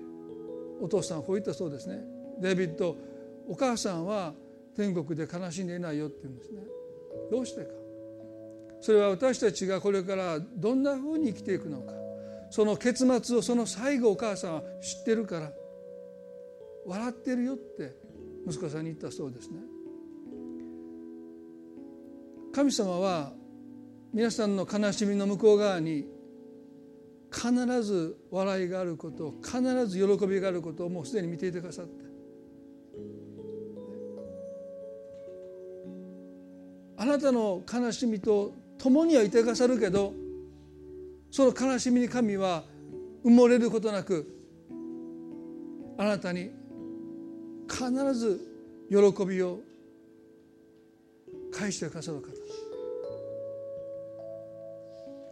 [0.81, 2.01] お父さんはこう言ったそうですね。
[2.39, 2.97] デビッド
[3.47, 4.33] お母さんは
[4.75, 6.61] 天国で悲しんでいないよって言うんですね。
[7.29, 7.71] どうしてか。
[8.79, 12.00] それは私たちがこれからどんなふうに生きていくのか。
[12.51, 15.51] その結末をその最後お母さんは知ってるから
[16.85, 17.95] 笑ってるよって
[18.45, 19.59] 息子さんに言ったそうですね。
[22.53, 23.31] 神様は
[24.13, 26.05] 皆さんの悲しみの向こう側に
[27.31, 27.53] 必
[27.83, 32.03] ず笑いがあること必ず喜びがあることをもうすでに見ていてくださって。
[36.97, 40.13] あなたの悲しみと共にはいてくださるけど
[41.31, 42.63] その悲しみに神は
[43.23, 44.27] 埋もれることなく
[45.97, 46.51] あなたに
[47.69, 48.39] 必ず
[48.89, 49.61] 喜びを
[51.51, 52.27] 返してくださる方。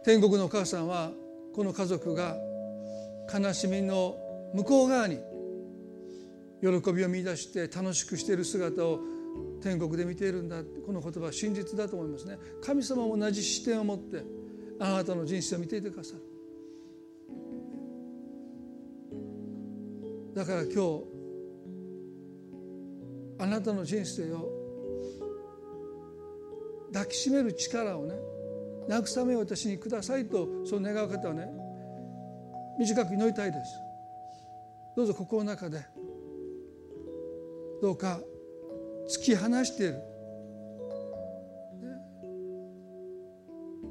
[0.02, 1.10] 天国のお母さんは
[1.54, 2.36] この家族が
[3.32, 4.16] 悲しみの
[4.54, 5.18] 向こう側に
[6.62, 9.00] 喜びを見出して楽しくしている姿を
[9.62, 10.62] 天国で見ているんだ。
[10.86, 12.38] この言葉は真実だと思いますね。
[12.62, 14.39] 神様も同じ視点を持って
[14.80, 16.22] あなたの人生を見ていてくださる。
[20.34, 21.04] だから今日
[23.38, 24.48] あなたの人生を
[26.92, 28.14] 抱きしめる力をね
[28.88, 31.48] 慰めを私にくださいとそう願う方はね
[32.78, 33.72] 短く祈りたいです。
[34.96, 35.84] どうぞ心の中で
[37.82, 38.20] どうか
[39.08, 40.02] 突き放している、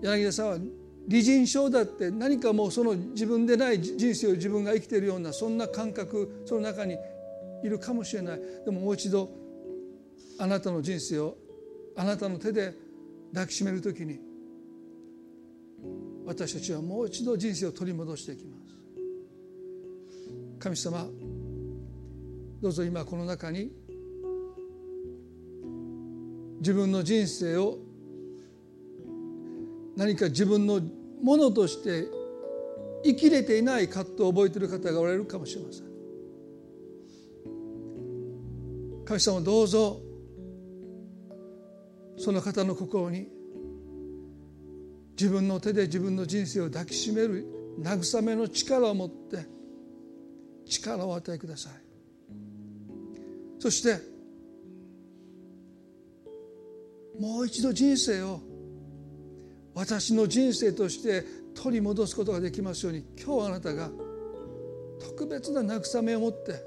[0.02, 0.58] 柳田さんは
[1.08, 6.98] 理人症だって何かもうその自分でない人生を自分が生きているようなそんな感覚その中に
[7.64, 8.42] いるかもしれない。
[8.66, 9.30] でももう一度
[10.38, 11.38] あなたの人生を
[11.96, 12.74] あなたの手で
[13.34, 14.20] 抱きしめる時に
[16.26, 18.60] 私たちはもう一度人生を取り戻していきます。
[20.60, 21.08] 神様
[22.62, 23.72] どうぞ今この中に
[26.60, 27.80] 自分の人生を
[30.00, 30.80] 何か自分の
[31.22, 32.08] ものとして
[33.04, 35.90] 生きれていない葛藤を覚えている方がおられるかもしれません。
[39.04, 40.00] 神様どうぞ
[42.18, 43.28] その方の心に
[45.18, 47.46] 自分の手で自分の人生を抱きしめる
[47.82, 49.46] 慰めの力を持って
[50.66, 51.74] 力を与えください。
[53.60, 53.98] そして
[57.20, 58.49] もう一度人生を
[59.80, 61.24] 私の人生として
[61.56, 63.90] 取り戻すことができますように今日あなたが
[65.00, 66.62] 特別な慰めを持って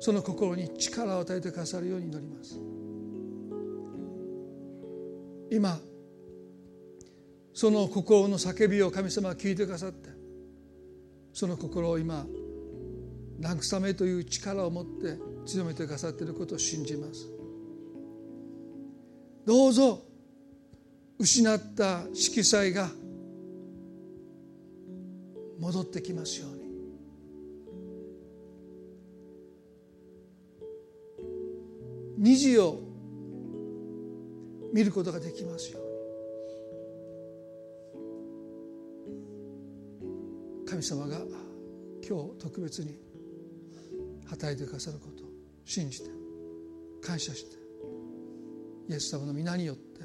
[0.00, 2.60] その心に力を与えてくださるように祈ります。
[5.52, 5.78] 今
[7.54, 10.08] その心の叫びを神様は聞いてくださって
[11.32, 12.26] その心を今
[13.40, 15.16] 慰めという力を持って
[15.46, 17.28] 強めてくださっていることを信じます。
[19.46, 20.15] どうぞ
[21.18, 22.90] 失った色彩が
[25.58, 26.66] 戻ってきますように。
[32.18, 32.80] 虹を
[34.72, 35.86] 見ることができますように。
[40.66, 41.18] 神様が
[42.06, 42.98] 今日特別に
[44.26, 45.26] 働いてくださることを
[45.64, 46.10] 信じて
[47.02, 47.56] 感謝して
[48.88, 50.02] イエス様の皆によって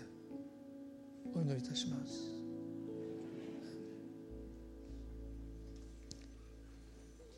[1.36, 2.32] お祈りいたします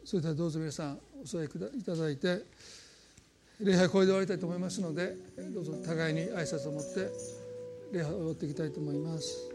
[0.06, 2.42] それではどうぞ皆さんお座りいただいて
[3.60, 5.16] 礼拝これで終わりたいと思いますので
[5.54, 7.10] どうぞ互いに挨拶を持って
[7.94, 9.53] 礼拝を終わっていきたいと思います。